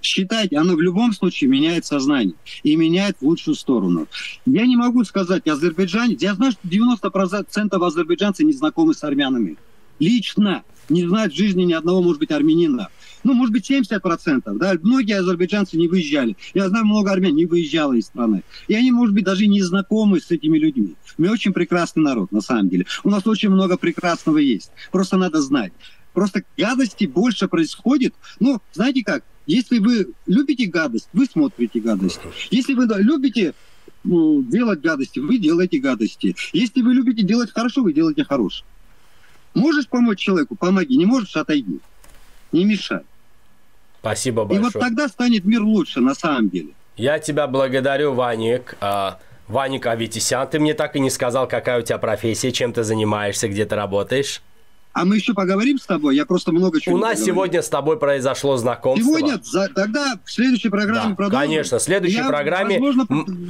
Считайте, 0.02 0.58
оно 0.58 0.76
в 0.76 0.82
любом 0.82 1.13
случае 1.13 1.50
меняет 1.50 1.86
сознание 1.86 2.36
и 2.63 2.76
меняет 2.76 3.17
в 3.19 3.26
лучшую 3.26 3.56
сторону. 3.56 4.08
Я 4.46 4.65
не 4.65 4.76
могу 4.76 5.04
сказать, 5.06 5.48
Азербайджане, 5.48 6.17
я 6.19 6.34
знаю, 6.36 6.52
что 6.52 6.67
90% 6.67 7.86
азербайджанцев 7.86 8.46
не 8.46 8.52
знакомы 8.52 8.93
с 8.93 9.04
армянами. 9.04 9.58
Лично 10.00 10.63
не 10.89 11.08
знают 11.08 11.34
в 11.34 11.38
жизни 11.38 11.63
ни 11.63 11.74
одного, 11.74 12.02
может 12.02 12.19
быть, 12.19 12.32
армянина. 12.32 12.89
Ну, 13.24 13.34
может 13.34 13.54
быть, 13.54 13.69
70%. 13.69 14.58
Да? 14.58 14.74
Многие 14.82 15.17
азербайджанцы 15.19 15.78
не 15.78 15.88
выезжали. 15.88 16.36
Я 16.54 16.67
знаю, 16.69 16.86
много 16.86 17.12
армян 17.12 17.36
не 17.36 17.46
выезжало 17.46 17.93
из 17.93 18.06
страны. 18.06 18.43
И 18.67 18.76
они, 18.76 18.91
может 18.91 19.13
быть, 19.15 19.24
даже 19.24 19.48
не 19.48 19.62
знакомы 19.62 20.19
с 20.19 20.30
этими 20.32 20.58
людьми. 20.58 20.96
Мы 21.17 21.30
очень 21.30 21.54
прекрасный 21.54 22.04
народ, 22.04 22.32
на 22.32 22.41
самом 22.41 22.69
деле. 22.69 22.86
У 23.04 23.10
нас 23.10 23.26
очень 23.26 23.50
много 23.50 23.78
прекрасного 23.78 24.38
есть. 24.38 24.72
Просто 24.91 25.17
надо 25.17 25.41
знать. 25.41 25.74
Просто 26.13 26.43
гадости 26.58 27.06
больше 27.06 27.48
происходит. 27.48 28.13
Ну, 28.39 28.62
знаете 28.74 29.04
как, 29.04 29.24
если 29.46 29.80
вы 29.80 30.13
любите 30.28 30.65
гадость, 30.65 31.10
вы 31.13 31.26
смотрите 31.26 31.80
гадости. 31.80 32.22
Если 32.52 32.74
вы 32.74 32.88
любите 33.00 33.54
ну, 34.04 34.43
делать 34.43 34.82
гадости, 34.82 35.19
вы 35.19 35.38
делаете 35.38 35.80
гадости. 35.80 36.36
Если 36.52 36.82
вы 36.82 36.93
любите 36.93 37.24
делать 37.24 37.52
хорошо, 37.52 37.82
вы 37.84 37.93
делаете 37.93 38.24
хорошее. 38.24 38.65
Можешь 39.54 39.88
помочь 39.88 40.20
человеку, 40.20 40.56
помоги. 40.56 40.98
Не 40.98 41.06
можешь, 41.06 41.36
отойди. 41.36 41.80
Не 42.52 42.66
мешай. 42.66 43.02
Спасибо 44.00 44.44
большое. 44.44 44.60
И 44.60 44.63
вот 44.63 44.74
тогда 44.74 45.08
станет 45.08 45.46
мир 45.46 45.62
лучше, 45.62 46.02
на 46.02 46.13
самом 46.13 46.50
деле. 46.50 46.70
Я 46.98 47.20
тебя 47.20 47.48
благодарю, 47.48 48.13
Ваник. 48.13 48.76
А, 48.82 49.20
Ваник 49.48 49.86
Аветисян, 49.86 50.48
ты 50.48 50.60
мне 50.60 50.74
так 50.74 50.96
и 50.96 51.00
не 51.00 51.10
сказал, 51.10 51.48
какая 51.48 51.80
у 51.80 51.82
тебя 51.82 51.98
профессия, 51.98 52.52
чем 52.52 52.74
ты 52.74 52.84
занимаешься, 52.84 53.48
где 53.48 53.66
ты 53.66 53.76
работаешь. 53.76 54.42
А 54.94 55.06
мы 55.06 55.16
еще 55.16 55.34
поговорим 55.34 55.80
с 55.80 55.88
тобой, 55.88 56.16
я 56.16 56.24
просто 56.24 56.52
много 56.52 56.80
чего 56.80 56.96
У 56.96 57.00
нас 57.00 57.13
поговорим. 57.13 57.26
сегодня 57.26 57.62
с 57.63 57.70
тобой 57.70 57.98
произошло 57.98 58.58
знакомство. 58.58 59.04
Сегодня? 59.04 59.42
За, 59.44 59.68
тогда 59.74 60.20
в 60.24 60.32
следующей 60.32 60.70
программе 60.70 61.10
да, 61.10 61.16
продолжим. 61.16 61.48
Конечно, 61.48 61.80
в 61.80 61.82
следующей 61.82 62.18
я, 62.18 62.28
программе 62.28 62.80
возможно... 62.80 63.08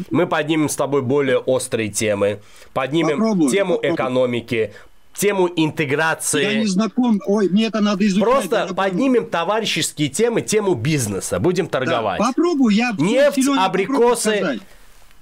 мы 0.09 0.25
поднимем 0.25 0.69
с 0.69 0.75
тобой 0.77 1.01
более 1.01 1.39
острые 1.39 1.89
темы. 1.89 2.39
Поднимем 2.73 3.17
попробуем, 3.17 3.51
тему 3.51 3.73
попробуем. 3.73 3.95
экономики, 3.95 4.73
тему 5.13 5.49
интеграции. 5.55 6.43
Я 6.43 6.59
не 6.59 6.65
знаком, 6.65 7.21
ой, 7.25 7.49
мне 7.49 7.67
это 7.67 7.81
надо 7.81 8.05
изучать. 8.07 8.23
Просто 8.23 8.73
поднимем 8.73 9.27
товарищеские 9.29 10.09
темы, 10.09 10.41
тему 10.41 10.73
бизнеса, 10.73 11.39
будем 11.39 11.67
торговать. 11.67 12.19
Да, 12.19 12.27
попробую, 12.27 12.75
я 12.75 12.93
Нефть, 12.97 13.47
абрикосы, 13.57 14.59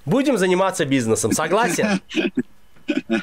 будем 0.05 0.37
заниматься 0.37 0.85
бизнесом, 0.85 1.31
согласен? 1.31 2.01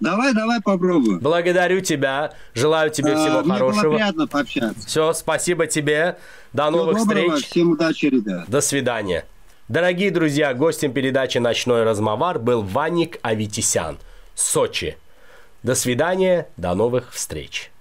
Давай, 0.00 0.32
давай 0.32 0.60
попробуем. 0.60 1.18
Благодарю 1.18 1.80
тебя. 1.80 2.32
Желаю 2.54 2.90
тебе 2.90 3.14
а, 3.14 3.16
всего 3.16 3.42
мне 3.42 3.52
хорошего. 3.54 3.82
Было 3.82 3.94
приятно 3.94 4.26
пообщаться. 4.28 4.86
Все, 4.86 5.12
спасибо 5.12 5.66
тебе. 5.66 6.18
До 6.52 6.68
Всего 6.68 6.76
новых 6.76 6.98
доброго. 6.98 7.34
встреч. 7.36 7.50
Всем 7.50 7.72
удачи, 7.72 8.06
ребят. 8.06 8.44
До 8.48 8.60
свидания. 8.60 9.24
Дорогие 9.68 10.10
друзья, 10.10 10.54
гостем 10.54 10.92
передачи 10.92 11.38
«Ночной 11.38 11.82
размовар» 11.82 12.38
был 12.38 12.62
Ваник 12.62 13.18
Аветисян, 13.22 13.98
Сочи. 14.34 14.96
До 15.62 15.74
свидания, 15.74 16.48
до 16.56 16.74
новых 16.74 17.12
встреч. 17.12 17.72